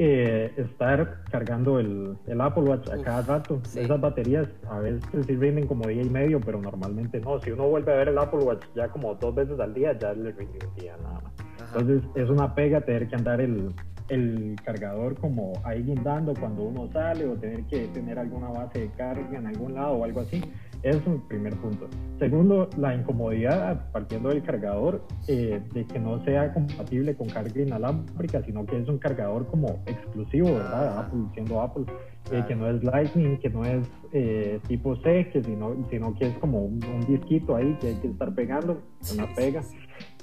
Eh, 0.04 0.52
estar 0.58 1.22
cargando 1.30 1.80
el, 1.80 2.18
el, 2.26 2.42
Apple 2.42 2.64
Watch 2.64 2.90
a 2.90 2.98
cada 3.04 3.22
rato. 3.22 3.62
Esas 3.76 4.02
baterías 4.02 4.48
a 4.68 4.80
veces 4.80 5.04
sí 5.28 5.36
rinden 5.36 5.68
como 5.68 5.88
día 5.88 6.02
y 6.02 6.10
medio, 6.10 6.40
pero 6.40 6.60
normalmente 6.60 7.20
no. 7.20 7.40
Si 7.40 7.52
uno 7.52 7.68
vuelve 7.68 7.94
a 7.94 7.98
ver 7.98 8.08
el 8.08 8.18
Apple 8.18 8.40
Watch 8.40 8.66
ya 8.76 8.88
como 8.88 9.14
dos 9.14 9.36
veces 9.36 9.60
al 9.60 9.76
día, 9.76 9.96
ya 10.00 10.14
le 10.14 10.32
rinde 10.32 10.58
un 10.68 10.74
día 10.74 10.98
nada 11.04 11.22
más. 11.22 11.34
Entonces 11.68 12.02
es 12.16 12.28
una 12.32 12.56
pega 12.56 12.82
tener 12.82 13.10
que 13.10 13.16
andar 13.16 13.42
el, 13.42 13.76
el 14.10 14.56
cargador 14.66 15.20
como 15.20 15.54
ahí 15.64 15.84
guindando 15.84 16.34
cuando 16.34 16.64
uno 16.64 16.92
sale 16.92 17.28
o 17.28 17.36
tener 17.36 17.64
que 17.66 17.88
tener 17.90 18.18
alguna 18.18 18.50
base 18.50 18.80
de 18.80 18.90
carga 18.94 19.38
en 19.38 19.46
algún 19.46 19.76
lado 19.76 19.92
o 19.92 20.04
algo 20.04 20.22
así. 20.22 20.42
Es 20.84 21.00
un 21.06 21.22
primer 21.28 21.56
punto. 21.58 21.88
Segundo, 22.18 22.68
la 22.78 22.96
incomodidad 22.96 23.92
partiendo 23.92 24.30
del 24.30 24.42
cargador 24.42 25.04
eh, 25.28 25.62
de 25.74 25.86
que 25.86 26.00
no 26.00 26.24
sea 26.24 26.54
compatible 26.54 27.16
con 27.16 27.30
carga 27.30 27.62
inalámbrica, 27.62 28.42
sino 28.44 28.66
que 28.66 28.80
es 28.80 28.88
un 28.88 28.98
cargador 28.98 29.46
como 29.48 29.84
exclusivo, 29.86 30.54
¿verdad? 30.56 31.00
Apple, 31.00 31.20
siendo 31.34 31.62
Apple, 31.62 31.86
eh, 32.32 32.44
que 32.48 32.56
no 32.56 32.68
es 32.68 32.84
Lightning, 32.84 33.38
que 33.38 33.50
no 33.50 33.64
es 33.64 33.88
eh, 34.12 34.60
tipo 34.68 34.96
C, 34.98 35.30
que 35.32 35.44
sino, 35.44 35.76
sino 35.92 36.16
que 36.16 36.28
es 36.28 36.38
como 36.40 36.66
un, 36.66 36.80
disquito 37.08 37.56
ahí 37.56 37.78
que 37.80 37.88
hay 37.90 37.96
que 37.96 38.08
estar 38.08 38.34
pegando, 38.34 38.82
una 39.14 39.28
pega. 39.36 39.62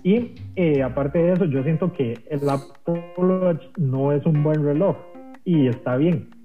Y 0.03 0.33
aparte 0.81 1.19
de 1.19 1.33
eso, 1.33 1.45
yo 1.45 1.63
siento 1.63 1.93
que 1.93 2.15
el 2.31 2.49
Apple 2.49 3.15
Watch 3.17 3.63
no 3.77 4.13
es 4.13 4.25
un 4.27 4.43
buen 4.43 4.65
reloj 4.65 4.97
y 5.45 5.67
está 5.67 5.97
bien 5.97 6.38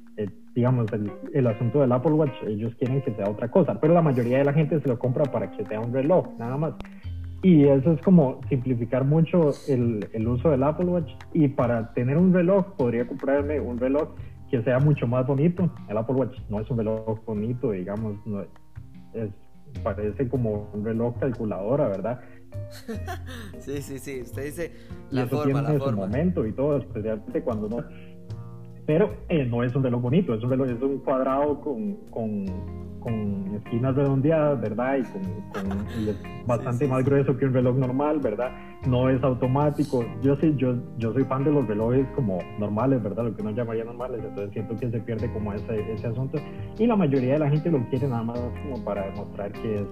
digamos, 0.55 0.91
el, 0.93 1.11
el, 1.33 1.47
asunto 1.47 1.81
del 1.81 1.91
Apple 1.91 2.11
Watch, 2.11 2.33
ellos 2.47 2.73
quieren 2.75 3.01
que 3.01 3.13
sea 3.13 3.29
otra 3.29 3.49
cosa, 3.49 3.79
pero 3.79 3.93
la 3.93 4.01
mayoría 4.01 4.39
de 4.39 4.45
la 4.45 4.53
gente 4.53 4.79
se 4.79 4.87
lo 4.87 4.99
compra 4.99 5.23
para 5.25 5.51
que 5.51 5.65
sea 5.65 5.79
un 5.79 5.93
reloj, 5.93 6.27
nada 6.37 6.57
más. 6.57 6.73
Y 7.41 7.65
eso 7.65 7.91
es 7.91 8.01
como 8.01 8.39
simplificar 8.47 9.03
mucho 9.03 9.51
el, 9.67 10.07
el 10.13 10.27
uso 10.27 10.49
del 10.49 10.63
Apple 10.63 10.85
Watch. 10.85 11.11
Y 11.33 11.49
para 11.49 11.93
tener 11.93 12.17
un 12.17 12.33
reloj, 12.33 12.75
podría 12.77 13.05
comprarme 13.05 13.59
un 13.59 13.77
reloj 13.77 14.15
que 14.49 14.63
sea 14.63 14.79
mucho 14.79 15.07
más 15.07 15.27
bonito. 15.27 15.69
El 15.89 15.97
Apple 15.97 16.15
Watch 16.15 16.37
no 16.49 16.61
es 16.61 16.69
un 16.69 16.77
reloj 16.77 17.19
bonito, 17.25 17.71
digamos, 17.71 18.15
no 18.25 18.41
es, 18.41 19.29
parece 19.81 20.27
como 20.29 20.69
un 20.73 20.85
reloj 20.85 21.17
calculadora, 21.19 21.87
¿verdad? 21.87 22.21
sí, 23.59 23.81
sí, 23.81 23.99
sí, 23.99 24.21
usted 24.21 24.45
dice 24.45 24.71
la 25.09 25.25
forma, 25.25 25.65
tiene 25.65 25.83
su 25.83 25.91
momento 25.91 26.45
y 26.45 26.53
todo, 26.53 26.77
especialmente 26.77 27.41
cuando 27.41 27.67
no 27.67 27.83
pero 28.85 29.13
eh, 29.29 29.45
no 29.45 29.63
es 29.63 29.75
un 29.75 29.83
reloj 29.83 30.01
bonito, 30.01 30.33
es 30.33 30.43
un 30.43 30.49
reloj, 30.49 30.69
es 30.69 30.81
un 30.81 30.99
cuadrado 30.99 31.59
con, 31.61 31.95
con, 32.09 32.45
con 32.99 33.42
esquinas 33.55 33.95
redondeadas, 33.95 34.61
¿verdad? 34.61 34.97
Y 34.97 35.03
con, 35.53 35.85
bastante 36.45 36.87
más 36.87 37.03
grueso 37.03 37.37
que 37.37 37.45
un 37.45 37.53
reloj 37.53 37.77
normal, 37.77 38.19
¿verdad? 38.19 38.51
No 38.87 39.09
es 39.09 39.23
automático. 39.23 40.03
Yo 40.21 40.35
sí, 40.37 40.53
yo, 40.57 40.75
yo 40.97 41.13
soy 41.13 41.23
fan 41.23 41.43
de 41.43 41.51
los 41.51 41.67
relojes 41.67 42.05
como 42.15 42.39
normales, 42.59 43.01
¿verdad? 43.01 43.25
Lo 43.25 43.35
que 43.35 43.41
uno 43.41 43.51
llamaría 43.51 43.83
normales, 43.83 44.21
entonces 44.23 44.51
siento 44.53 44.75
que 44.77 44.89
se 44.89 44.99
pierde 44.99 45.31
como 45.31 45.53
ese, 45.53 45.93
ese 45.93 46.07
asunto. 46.07 46.37
Y 46.77 46.87
la 46.87 46.95
mayoría 46.95 47.33
de 47.33 47.39
la 47.39 47.49
gente 47.49 47.71
lo 47.71 47.83
quiere 47.89 48.07
nada 48.07 48.23
más 48.23 48.39
como 48.39 48.83
para 48.83 49.05
demostrar 49.05 49.51
que 49.51 49.75
es, 49.75 49.87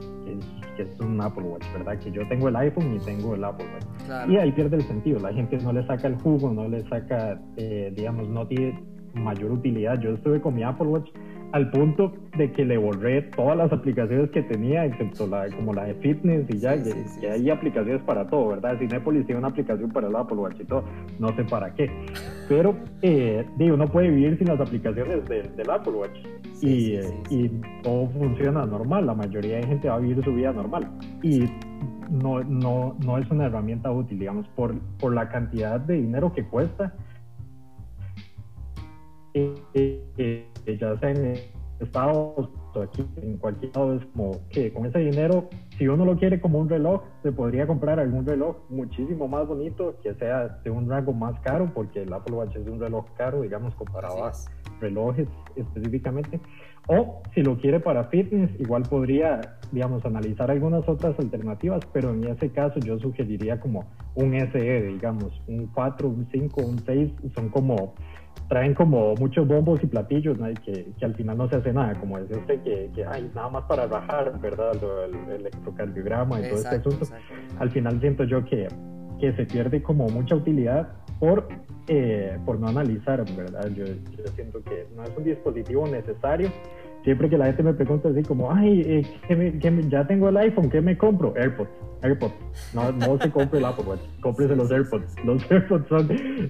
que 0.76 0.84
es, 0.84 1.00
un 1.00 1.20
Apple 1.22 1.44
Watch, 1.44 1.66
¿verdad? 1.74 1.98
Que 2.00 2.12
yo 2.12 2.28
tengo 2.28 2.50
el 2.50 2.56
iPhone 2.56 2.96
y 2.96 3.00
tengo 3.00 3.36
el 3.36 3.44
Apple 3.44 3.68
Watch. 3.74 4.30
Y 4.30 4.38
ahí 4.38 4.52
pierde 4.52 4.78
el 4.78 4.84
sentido, 4.84 5.20
la 5.20 5.34
gente 5.34 5.58
no 5.58 5.72
le 5.72 5.86
saca 5.88 6.08
el 6.08 6.16
jugo, 6.16 6.52
no 6.52 6.68
le 6.68 6.84
saca, 6.90 7.40
eh, 7.58 7.94
digamos, 7.96 8.28
no 8.28 8.46
tiene 8.48 8.84
mayor 9.14 9.52
utilidad. 9.52 10.00
Yo 10.00 10.12
estuve 10.12 10.42
con 10.42 10.56
mi 10.56 10.64
Apple 10.64 10.88
Watch 10.88 11.10
al 11.52 11.70
punto 11.70 12.14
de 12.38 12.52
que 12.52 12.66
le 12.66 12.78
borré 12.78 13.22
todas 13.24 13.58
las 13.58 13.72
aplicaciones 13.72 14.30
que 14.32 14.42
tenía, 14.44 14.86
excepto 14.86 15.28
la 15.28 15.50
como 15.50 15.74
la 15.74 15.86
de 15.86 15.96
fitness 15.96 16.46
y 16.50 16.60
ya, 16.60 16.82
que, 16.82 16.94
hay 17.30 17.50
aplicaciones 17.50 18.02
para 18.04 18.28
todo, 18.28 18.50
¿verdad? 18.50 18.78
Cinepolis 18.80 19.26
tiene 19.26 19.40
una 19.40 19.50
aplicación 19.50 19.92
para 19.92 20.08
el 20.08 20.16
Apple 20.16 20.38
Watch 20.38 20.60
y 20.60 20.66
todo, 20.66 20.84
no 21.20 21.36
sé 21.36 21.44
para 21.44 21.74
qué. 21.74 21.90
Pero, 22.48 22.76
eh, 23.02 23.46
digo, 23.58 23.76
uno 23.76 23.88
puede 23.88 24.10
vivir 24.10 24.38
sin 24.38 24.48
las 24.48 24.60
aplicaciones 24.60 25.28
del 25.28 25.70
Apple 25.70 25.94
Watch 25.94 26.20
y, 26.62 26.96
eh, 26.96 27.14
y 27.30 27.50
todo 27.84 28.08
funciona 28.10 28.66
normal, 28.66 29.06
la 29.06 29.14
mayoría 29.14 29.58
de 29.58 29.64
gente 29.68 29.90
va 29.90 29.96
a 29.96 30.00
vivir 30.00 30.24
su 30.24 30.34
vida 30.34 30.54
normal. 30.54 30.90
Y 31.22 31.46
no, 32.10 32.44
no, 32.44 32.96
no 33.06 33.18
es 33.18 33.30
una 33.32 33.46
herramienta 33.46 33.92
útil, 33.92 34.20
digamos, 34.20 34.48
por, 34.50 34.78
por 35.00 35.14
la 35.14 35.30
cantidad 35.30 35.80
de 35.80 35.96
dinero 35.96 36.34
que 36.34 36.46
cuesta 36.46 36.94
eh, 39.34 40.46
ya 40.66 40.98
sea 41.00 41.12
en 41.12 41.36
Estados 41.80 42.50
o 42.74 42.82
aquí 42.82 43.06
en 43.22 43.38
cualquier 43.38 43.76
lado, 43.76 43.96
es 43.96 44.06
como 44.14 44.32
que 44.50 44.72
con 44.72 44.86
ese 44.86 45.00
dinero, 45.00 45.50
si 45.78 45.88
uno 45.88 46.06
lo 46.06 46.16
quiere 46.18 46.40
como 46.40 46.60
un 46.60 46.70
reloj, 46.70 47.02
se 47.24 47.32
podría 47.32 47.68
comprar 47.68 48.00
algún 48.00 48.26
reloj 48.26 48.58
muchísimo 48.70 49.28
más 49.28 49.48
bonito, 49.48 49.96
que 50.04 50.14
sea 50.16 50.60
de 50.64 50.70
un 50.70 50.90
rango 50.90 51.12
más 51.12 51.40
caro, 51.42 51.72
porque 51.74 52.04
el 52.04 52.14
Apple 52.14 52.36
Watch 52.36 52.56
es 52.56 52.68
un 52.68 52.80
reloj 52.80 53.06
caro, 53.18 53.42
digamos, 53.42 53.76
comparado 53.76 54.26
a 54.26 54.32
relojes 54.80 55.28
específicamente. 55.56 56.40
O 56.88 57.22
si 57.34 57.42
lo 57.42 57.58
quiere 57.58 57.80
para 57.80 58.06
fitness, 58.06 58.50
igual 58.60 58.84
podría, 58.84 59.40
digamos, 59.72 60.04
analizar 60.06 60.50
algunas 60.50 60.88
otras 60.88 61.18
alternativas, 61.20 61.82
pero 61.94 62.12
en 62.12 62.26
ese 62.26 62.50
caso 62.50 62.80
yo 62.80 62.98
sugeriría 63.00 63.60
como 63.60 63.86
un 64.16 64.34
SE, 64.34 64.82
digamos, 64.84 65.42
un 65.48 65.68
4, 65.68 66.08
un 66.08 66.28
5, 66.32 66.62
un 66.62 66.80
6, 66.80 67.12
son 67.36 67.50
como 67.50 67.94
traen 68.48 68.74
como 68.74 69.16
muchos 69.16 69.48
bombos 69.48 69.82
y 69.82 69.88
platillos 69.88 70.38
que, 70.66 70.92
que, 71.00 71.06
al 71.06 71.16
final 71.16 71.38
no 71.38 71.50
se 71.50 71.56
hace 71.56 71.72
nada, 71.72 71.98
como 72.00 72.18
es 72.18 72.30
este 72.30 72.60
que, 72.62 72.92
que 72.94 73.06
hay 73.06 73.32
nada 73.34 73.50
más 73.50 73.64
para 73.64 73.88
bajar, 73.88 74.38
¿verdad? 74.42 74.74
El, 75.06 75.40
electrocardiograma 75.40 76.40
y 76.40 76.50
todo 76.50 76.60
este 76.60 76.76
asunto. 76.76 77.08
Al 77.60 77.70
final 77.72 78.02
siento 78.02 78.26
yo 78.26 78.44
que, 78.44 78.68
que 79.20 79.32
se 79.34 79.46
pierde 79.46 79.82
como 79.82 80.08
mucha 80.10 80.36
utilidad 80.36 80.90
por, 81.20 81.48
eh, 81.88 82.38
por 82.46 82.60
no 82.60 82.68
analizar, 82.68 83.24
¿verdad? 83.36 83.70
Yo, 83.70 83.86
yo, 83.86 84.28
siento 84.36 84.62
que 84.64 84.86
no 84.96 85.04
es 85.04 85.16
un 85.16 85.24
dispositivo 85.24 85.88
necesario 85.88 86.50
siempre 87.04 87.30
que 87.30 87.38
la 87.38 87.46
gente 87.46 87.64
me 87.64 87.74
pregunta 87.74 88.10
así 88.10 88.24
como, 88.24 88.52
ay, 88.52 88.82
eh, 88.86 89.60
ya 89.90 90.06
tengo 90.08 90.30
el 90.30 90.38
iPhone, 90.38 90.70
¿qué 90.70 90.82
me 90.82 90.98
compro? 90.98 91.34
AirPods, 91.36 91.70
AirPods. 92.02 92.34
No, 92.74 92.92
no 92.92 93.18
se 93.18 93.30
compre 93.32 93.60
el 93.60 93.66
Apple 93.66 93.86
Watch, 93.88 94.02
cómprese 94.22 94.56
los 94.56 94.72
AirPods. 94.72 95.16
Los 95.26 95.52
AirPods 95.52 95.88
son, 95.88 96.10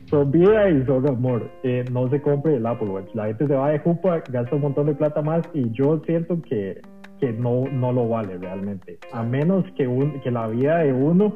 son 0.10 0.32
vida 0.32 0.70
y 0.70 0.86
son 0.86 1.08
amor. 1.08 1.50
Eh, 1.64 1.86
no 1.92 2.10
se 2.10 2.22
compre 2.22 2.56
el 2.56 2.66
Apple 2.66 2.90
Watch. 2.90 3.14
La 3.14 3.28
gente 3.28 3.48
se 3.48 3.56
va 3.56 3.70
de 3.70 3.80
jupa, 3.80 4.22
gasta 4.30 4.56
un 4.56 4.62
montón 4.62 4.88
de 4.88 4.96
plata 4.96 5.22
más 5.22 5.42
y 5.54 5.72
yo 5.72 6.02
siento 6.06 6.42
que, 6.42 6.82
que 7.20 7.32
no, 7.32 7.66
no 7.72 7.92
lo 7.92 8.08
vale 8.10 8.38
realmente. 8.38 9.00
A 9.14 9.24
menos 9.24 9.66
que, 9.78 9.88
un, 9.88 10.20
que 10.22 10.32
la 10.32 10.48
vida 10.48 10.80
de 10.80 10.94
uno 10.94 11.36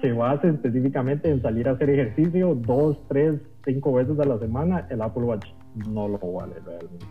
se 0.00 0.12
base 0.12 0.48
específicamente 0.48 1.30
en 1.30 1.40
salir 1.42 1.68
a 1.68 1.72
hacer 1.72 1.90
ejercicio 1.90 2.54
dos, 2.54 2.98
tres, 3.08 3.40
cinco 3.64 3.94
veces 3.94 4.18
a 4.20 4.24
la 4.24 4.38
semana, 4.38 4.86
el 4.90 5.00
Apple 5.00 5.24
Watch 5.24 5.46
no 5.90 6.08
lo 6.08 6.18
vale 6.18 6.54
realmente. 6.64 7.06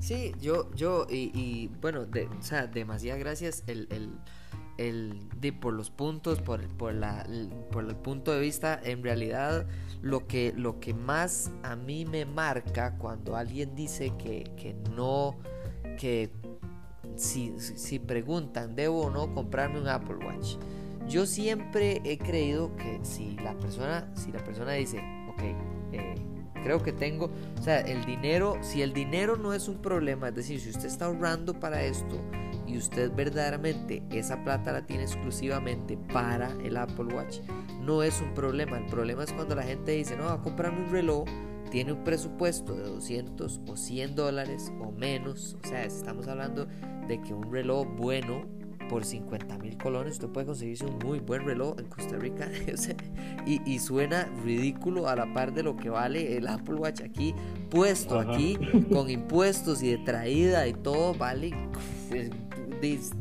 Sí, 0.00 0.34
yo, 0.40 0.70
yo, 0.74 1.06
y, 1.10 1.70
bueno, 1.80 2.06
de, 2.06 2.26
o 2.26 2.42
sea, 2.42 2.66
demasiadas 2.66 3.20
gracias 3.20 3.62
el, 3.66 3.86
el, 4.78 5.28
de, 5.38 5.52
por 5.52 5.74
los 5.74 5.90
puntos, 5.90 6.40
por, 6.40 6.66
por, 6.76 6.94
la, 6.94 7.26
por 7.70 7.84
el 7.84 7.96
punto 7.96 8.32
de 8.32 8.40
vista, 8.40 8.80
en 8.82 9.02
realidad 9.02 9.66
lo 10.00 10.26
que, 10.26 10.54
lo 10.56 10.80
que 10.80 10.94
más 10.94 11.52
a 11.62 11.76
mí 11.76 12.06
me 12.06 12.24
marca 12.24 12.96
cuando 12.96 13.36
alguien 13.36 13.74
dice 13.74 14.14
que, 14.16 14.44
que 14.56 14.74
no, 14.96 15.36
que 15.98 16.30
si, 17.16 17.54
si 17.58 17.98
preguntan, 17.98 18.74
¿debo 18.74 19.02
o 19.02 19.10
no 19.10 19.34
comprarme 19.34 19.80
un 19.80 19.88
Apple 19.88 20.16
Watch? 20.16 20.56
Yo 21.08 21.26
siempre 21.26 22.00
he 22.04 22.16
creído 22.16 22.74
que 22.76 23.00
si 23.02 23.36
la 23.36 23.58
persona, 23.58 24.10
si 24.14 24.32
la 24.32 24.42
persona 24.42 24.72
dice, 24.72 24.98
ok, 25.28 25.42
eh, 25.92 26.14
creo 26.62 26.82
que 26.82 26.92
tengo, 26.92 27.30
o 27.58 27.62
sea, 27.62 27.80
el 27.80 28.04
dinero, 28.04 28.58
si 28.62 28.82
el 28.82 28.92
dinero 28.92 29.36
no 29.36 29.52
es 29.52 29.68
un 29.68 29.78
problema, 29.78 30.28
es 30.28 30.34
decir, 30.34 30.60
si 30.60 30.70
usted 30.70 30.86
está 30.86 31.06
ahorrando 31.06 31.58
para 31.58 31.82
esto 31.82 32.16
y 32.66 32.76
usted 32.76 33.12
verdaderamente 33.14 34.02
esa 34.10 34.42
plata 34.44 34.72
la 34.72 34.86
tiene 34.86 35.04
exclusivamente 35.04 35.98
para 36.12 36.52
el 36.64 36.76
Apple 36.76 37.14
Watch, 37.14 37.40
no 37.80 38.02
es 38.02 38.20
un 38.20 38.32
problema. 38.34 38.78
El 38.78 38.86
problema 38.86 39.24
es 39.24 39.32
cuando 39.32 39.54
la 39.54 39.62
gente 39.62 39.92
dice, 39.92 40.16
no, 40.16 40.24
va 40.24 40.34
a 40.34 40.42
comprarme 40.42 40.84
un 40.84 40.90
reloj, 40.90 41.24
tiene 41.70 41.92
un 41.92 42.04
presupuesto 42.04 42.74
de 42.74 42.84
200 42.84 43.60
o 43.68 43.76
100 43.76 44.16
dólares 44.16 44.72
o 44.80 44.90
menos, 44.90 45.56
o 45.62 45.66
sea, 45.66 45.84
estamos 45.84 46.28
hablando 46.28 46.66
de 47.06 47.20
que 47.20 47.34
un 47.34 47.50
reloj 47.52 47.86
bueno 47.96 48.59
por 48.90 49.04
50 49.04 49.56
mil 49.58 49.78
colones 49.78 50.14
usted 50.14 50.28
puede 50.28 50.46
conseguirse 50.46 50.84
un 50.84 50.98
muy 50.98 51.20
buen 51.20 51.44
reloj 51.44 51.78
en 51.78 51.86
Costa 51.86 52.16
Rica 52.18 52.50
y, 53.46 53.78
suena 53.78 54.24
ridículo 54.44 55.08
a 55.08 55.14
la 55.14 55.32
par 55.32 55.54
de 55.54 55.62
lo 55.62 55.76
que 55.76 55.88
vale 55.88 56.36
el 56.36 56.48
Apple 56.48 56.74
Watch 56.74 57.00
aquí 57.00 57.32
puesto 57.70 58.18
aquí 58.18 58.58
con 58.92 59.08
impuestos 59.08 59.80
y 59.84 59.92
de 59.92 59.98
traída 59.98 60.66
y 60.66 60.72
todo 60.72 61.14
vale 61.14 61.52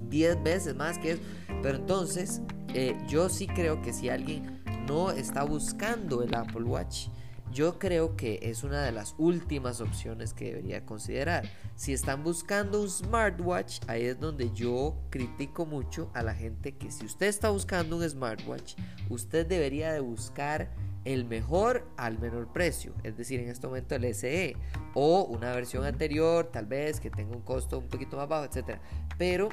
10 0.09 0.43
veces 0.43 0.75
más 0.75 0.97
que 0.97 1.11
eso. 1.11 1.21
Pero 1.61 1.77
entonces 1.77 2.41
eh, 2.73 2.97
yo 3.07 3.29
sí 3.29 3.45
creo 3.45 3.81
que 3.81 3.93
si 3.93 4.09
alguien 4.09 4.61
no 4.87 5.11
está 5.11 5.43
buscando 5.43 6.23
el 6.23 6.33
Apple 6.33 6.63
Watch 6.63 7.09
yo 7.51 7.79
creo 7.79 8.15
que 8.15 8.39
es 8.41 8.63
una 8.63 8.83
de 8.83 8.91
las 8.91 9.15
últimas 9.17 9.81
opciones 9.81 10.33
que 10.33 10.45
debería 10.45 10.85
considerar. 10.85 11.49
Si 11.75 11.93
están 11.93 12.23
buscando 12.23 12.81
un 12.81 12.89
smartwatch, 12.89 13.79
ahí 13.87 14.05
es 14.05 14.19
donde 14.19 14.51
yo 14.53 14.95
critico 15.09 15.65
mucho 15.65 16.09
a 16.13 16.23
la 16.23 16.33
gente 16.33 16.75
que 16.75 16.91
si 16.91 17.05
usted 17.05 17.27
está 17.27 17.49
buscando 17.49 17.97
un 17.97 18.07
smartwatch, 18.07 18.75
usted 19.09 19.47
debería 19.47 19.93
de 19.93 19.99
buscar 19.99 20.69
el 21.05 21.25
mejor 21.25 21.87
al 21.97 22.19
menor 22.19 22.51
precio, 22.51 22.93
es 23.03 23.17
decir, 23.17 23.39
en 23.39 23.49
este 23.49 23.65
momento 23.65 23.95
el 23.95 24.13
SE 24.13 24.55
o 24.93 25.23
una 25.23 25.53
versión 25.53 25.85
anterior, 25.85 26.49
tal 26.51 26.65
vez 26.65 26.99
que 26.99 27.09
tenga 27.09 27.35
un 27.35 27.41
costo 27.41 27.79
un 27.79 27.87
poquito 27.87 28.17
más 28.17 28.27
bajo, 28.27 28.45
etcétera. 28.45 28.81
Pero 29.17 29.49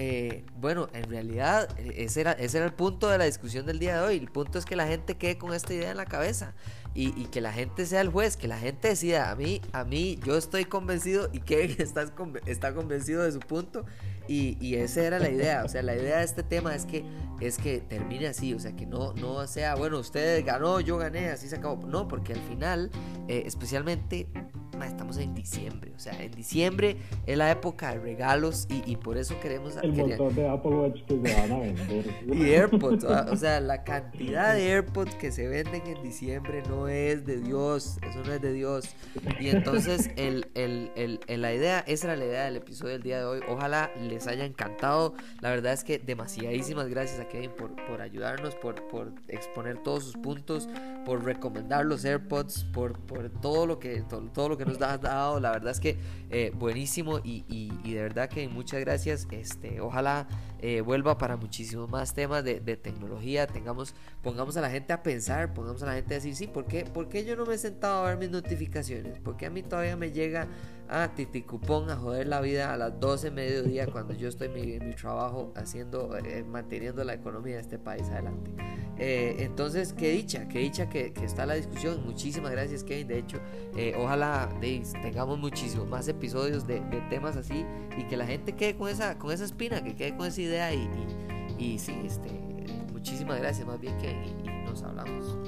eh, 0.00 0.44
bueno, 0.60 0.88
en 0.92 1.10
realidad 1.10 1.68
ese 1.76 2.20
era, 2.20 2.30
ese 2.30 2.58
era 2.58 2.66
el 2.66 2.72
punto 2.72 3.08
de 3.08 3.18
la 3.18 3.24
discusión 3.24 3.66
del 3.66 3.80
día 3.80 4.00
de 4.00 4.06
hoy. 4.06 4.16
El 4.16 4.30
punto 4.30 4.56
es 4.56 4.64
que 4.64 4.76
la 4.76 4.86
gente 4.86 5.16
quede 5.16 5.38
con 5.38 5.52
esta 5.52 5.74
idea 5.74 5.90
en 5.90 5.96
la 5.96 6.06
cabeza 6.06 6.54
y, 6.94 7.10
que 7.26 7.40
la 7.40 7.52
gente 7.52 7.84
sea 7.84 8.00
el 8.00 8.08
juez, 8.08 8.36
que 8.36 8.46
la 8.46 8.58
gente 8.58 8.86
decida. 8.86 9.32
A 9.32 9.34
mí, 9.34 9.60
a 9.72 9.82
mí, 9.82 10.16
yo 10.24 10.36
estoy 10.36 10.66
convencido 10.66 11.28
y 11.32 11.40
Kevin 11.40 11.74
está, 11.80 12.06
está 12.46 12.74
convencido 12.74 13.24
de 13.24 13.32
su 13.32 13.40
punto. 13.40 13.86
Y, 14.28 14.56
y, 14.60 14.76
esa 14.76 15.02
era 15.02 15.18
la 15.18 15.30
idea. 15.30 15.64
O 15.64 15.68
sea, 15.68 15.82
la 15.82 15.96
idea 15.96 16.18
de 16.18 16.24
este 16.24 16.44
tema 16.44 16.76
es 16.76 16.86
que, 16.86 17.04
es 17.40 17.58
que 17.58 17.80
termine 17.80 18.28
así. 18.28 18.54
O 18.54 18.60
sea, 18.60 18.76
que 18.76 18.86
no, 18.86 19.14
no 19.14 19.44
sea, 19.48 19.74
bueno, 19.74 19.98
usted 19.98 20.46
ganó, 20.46 20.78
yo 20.78 20.96
gané, 20.96 21.30
así 21.30 21.48
se 21.48 21.56
acabó. 21.56 21.84
No, 21.88 22.06
porque 22.06 22.34
al 22.34 22.40
final, 22.42 22.92
eh, 23.26 23.42
especialmente 23.46 24.28
estamos 24.86 25.18
en 25.18 25.34
diciembre. 25.34 25.92
O 25.96 25.98
sea, 25.98 26.22
en 26.22 26.32
diciembre 26.32 26.96
es 27.26 27.36
la 27.36 27.50
época 27.50 27.92
de 27.92 28.00
regalos 28.00 28.66
y, 28.68 28.96
por 28.96 29.16
eso 29.16 29.38
queremos... 29.40 29.76
El 29.82 29.92
montón 29.92 30.34
de 30.34 30.48
Apple 30.48 30.70
Watch 30.70 31.02
que 31.04 31.28
se 31.28 31.40
van 31.40 31.52
a 31.52 31.58
vender. 31.58 32.06
y 32.32 32.42
AirPods. 32.52 33.04
o 33.04 33.36
sea, 33.36 33.60
la 33.60 33.84
cantidad 33.84 34.54
de 34.54 34.72
AirPods 34.72 35.14
que 35.16 35.32
se 35.32 35.48
venden 35.48 35.86
en 35.86 36.02
diciembre 36.02 36.62
no 36.68 36.88
es 36.88 37.24
de 37.26 37.40
Dios. 37.40 37.98
Eso 38.08 38.22
no 38.24 38.32
es 38.32 38.40
de 38.40 38.52
Dios. 38.52 38.94
Y 39.40 39.48
entonces 39.48 40.10
el, 40.16 40.48
el, 40.54 40.90
el, 41.26 41.42
la 41.42 41.52
idea, 41.52 41.80
esa 41.86 42.08
era 42.08 42.16
la 42.16 42.24
idea 42.24 42.44
del 42.44 42.56
episodio 42.56 42.92
del 42.92 43.02
día 43.02 43.18
de 43.18 43.24
hoy. 43.24 43.40
Ojalá 43.48 43.90
les 44.00 44.26
haya 44.26 44.44
encantado. 44.44 45.14
La 45.40 45.50
verdad 45.50 45.72
es 45.72 45.84
que 45.84 45.98
demasiadísimas 45.98 46.88
gracias 46.88 47.20
a 47.20 47.28
Kevin 47.28 47.50
por, 47.56 47.74
por 47.86 48.00
ayudarnos, 48.00 48.54
por, 48.56 48.86
por 48.88 49.12
exponer 49.28 49.78
todos 49.82 50.04
sus 50.04 50.14
puntos, 50.14 50.68
por 51.08 51.24
recomendar 51.24 51.86
los 51.86 52.04
AirPods, 52.04 52.64
por, 52.64 52.98
por 52.98 53.30
todo 53.30 53.66
lo 53.66 53.78
que 53.78 54.02
todo, 54.02 54.30
todo 54.30 54.50
lo 54.50 54.58
que 54.58 54.66
nos 54.66 54.78
has 54.82 55.00
dado. 55.00 55.40
La 55.40 55.52
verdad 55.52 55.70
es 55.70 55.80
que 55.80 55.96
eh, 56.28 56.52
buenísimo 56.54 57.20
y, 57.24 57.46
y, 57.48 57.94
de 57.94 58.02
verdad 58.02 58.28
que 58.28 58.46
muchas 58.46 58.80
gracias. 58.80 59.26
Este, 59.30 59.80
ojalá 59.80 60.28
eh, 60.60 60.82
vuelva 60.82 61.16
para 61.16 61.38
muchísimos 61.38 61.88
más 61.88 62.12
temas 62.12 62.44
de, 62.44 62.60
tecnología. 62.76 63.46
Tengamos, 63.46 63.94
pongamos 64.22 64.58
a 64.58 64.60
la 64.60 64.68
gente 64.68 64.92
a 64.92 65.02
pensar, 65.02 65.54
pongamos 65.54 65.82
a 65.82 65.86
la 65.86 65.94
gente 65.94 66.12
a 66.12 66.16
decir, 66.18 66.36
sí, 66.36 66.46
¿por 66.46 66.66
qué, 66.66 66.84
¿por 66.84 67.08
qué 67.08 67.24
yo 67.24 67.36
no 67.36 67.46
me 67.46 67.54
he 67.54 67.58
sentado 67.58 68.04
a 68.04 68.10
ver 68.10 68.18
mis 68.18 68.28
notificaciones? 68.28 69.18
¿Por 69.18 69.38
qué 69.38 69.46
a 69.46 69.50
mí 69.50 69.62
todavía 69.62 69.96
me 69.96 70.12
llega 70.12 70.46
a 70.88 71.08
Titicupón 71.14 71.90
a 71.90 71.96
joder 71.96 72.26
la 72.28 72.40
vida 72.40 72.72
a 72.72 72.76
las 72.76 72.98
12 72.98 73.30
mediodía 73.30 73.86
cuando 73.86 74.14
yo 74.14 74.28
estoy 74.28 74.48
en 74.48 74.88
mi, 74.88 74.94
trabajo 74.94 75.52
haciendo, 75.54 76.16
eh, 76.16 76.44
manteniendo 76.44 77.04
la 77.04 77.14
economía 77.14 77.56
de 77.56 77.60
este 77.60 77.78
país 77.78 78.08
adelante. 78.08 78.50
Eh, 78.98 79.36
entonces, 79.40 79.92
qué 79.92 80.10
dicha, 80.10 80.48
qué 80.48 80.60
dicha 80.60 80.88
que, 80.88 81.12
está 81.22 81.46
la 81.46 81.54
discusión. 81.54 82.04
Muchísimas 82.04 82.50
gracias, 82.50 82.82
Kevin. 82.82 83.06
De 83.06 83.18
hecho, 83.18 83.38
eh, 83.76 83.94
ojalá 83.96 84.48
tengamos 85.02 85.38
muchísimos 85.38 85.86
más 85.86 86.08
episodios 86.08 86.66
de, 86.66 86.80
temas 87.10 87.36
así 87.36 87.64
y 87.96 88.04
que 88.04 88.16
la 88.16 88.26
gente 88.26 88.52
quede 88.52 88.76
con 88.76 88.88
esa, 88.88 89.18
con 89.18 89.30
esa 89.30 89.44
espina, 89.44 89.82
que 89.84 89.94
quede 89.94 90.16
con 90.16 90.26
esa 90.26 90.40
idea. 90.40 90.74
Y, 90.74 90.88
y, 91.58 91.78
sí, 91.78 91.94
este, 92.04 92.28
muchísimas 92.92 93.38
gracias, 93.38 93.66
más 93.66 93.80
bien, 93.80 93.96
Kevin, 93.98 94.34
y, 94.44 94.64
nos 94.64 94.82
hablamos. 94.82 95.38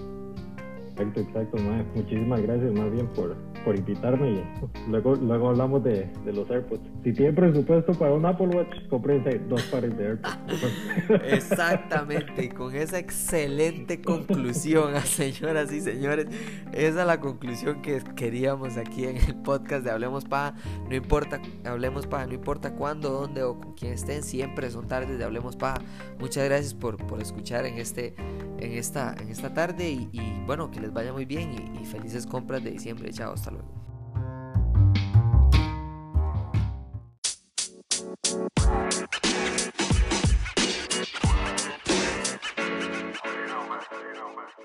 Exacto, 0.90 1.20
exacto, 1.20 1.56
muchísimas 1.94 2.42
gracias 2.42 2.72
más 2.72 2.92
bien 2.92 3.06
por, 3.08 3.36
por 3.64 3.76
invitarme 3.76 4.30
y 4.30 4.44
luego, 4.88 5.14
luego 5.16 5.50
hablamos 5.50 5.84
de, 5.84 6.10
de, 6.24 6.32
los 6.32 6.50
AirPods. 6.50 6.82
Si 7.04 7.12
tienen 7.12 7.34
presupuesto 7.34 7.92
para 7.94 8.12
un 8.14 8.24
Apple 8.26 8.48
Watch, 8.48 8.88
cómprense 8.88 9.38
dos 9.48 9.62
pares 9.64 9.96
de 9.96 10.06
AirPods. 10.08 10.38
Exactamente, 11.24 12.44
y 12.44 12.48
con 12.48 12.74
esa 12.74 12.98
excelente 12.98 14.00
conclusión, 14.00 14.94
señoras 15.02 15.72
y 15.72 15.80
señores, 15.80 16.26
esa 16.72 17.00
es 17.00 17.06
la 17.06 17.20
conclusión 17.20 17.82
que 17.82 18.00
queríamos 18.16 18.76
aquí 18.76 19.04
en 19.04 19.16
el 19.16 19.34
podcast 19.36 19.84
de 19.84 19.90
Hablemos 19.90 20.24
Paja. 20.24 20.54
No 20.88 20.94
importa, 20.94 21.40
Hablemos 21.64 22.06
Paja, 22.06 22.26
no 22.26 22.34
importa 22.34 22.74
cuándo, 22.74 23.10
dónde 23.10 23.42
o 23.42 23.58
con 23.58 23.74
quién 23.74 23.92
estén, 23.92 24.22
siempre 24.22 24.70
son 24.70 24.88
tardes 24.88 25.18
de 25.18 25.24
Hablemos 25.24 25.56
Paja. 25.56 25.80
Muchas 26.18 26.44
gracias 26.44 26.74
por, 26.74 26.96
por 27.06 27.20
escuchar 27.20 27.66
en, 27.66 27.78
este, 27.78 28.14
en, 28.58 28.72
esta, 28.72 29.14
en 29.20 29.28
esta 29.28 29.52
tarde 29.52 29.90
y, 29.90 30.42
bueno, 30.46 30.70
que 30.70 30.80
les 30.80 30.92
vaya 30.92 31.12
muy 31.12 31.24
bien 31.24 31.52
y, 31.52 31.82
y 31.82 31.84
felices 31.84 32.26
compras 32.26 32.62
de 32.64 32.70
diciembre. 32.70 33.10
Chao, 33.12 33.32
hasta 33.32 33.49
Hasta 33.50 33.54
luego. 33.54 33.80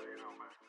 you 0.06 0.18
know, 0.18 0.30
man. 0.38 0.65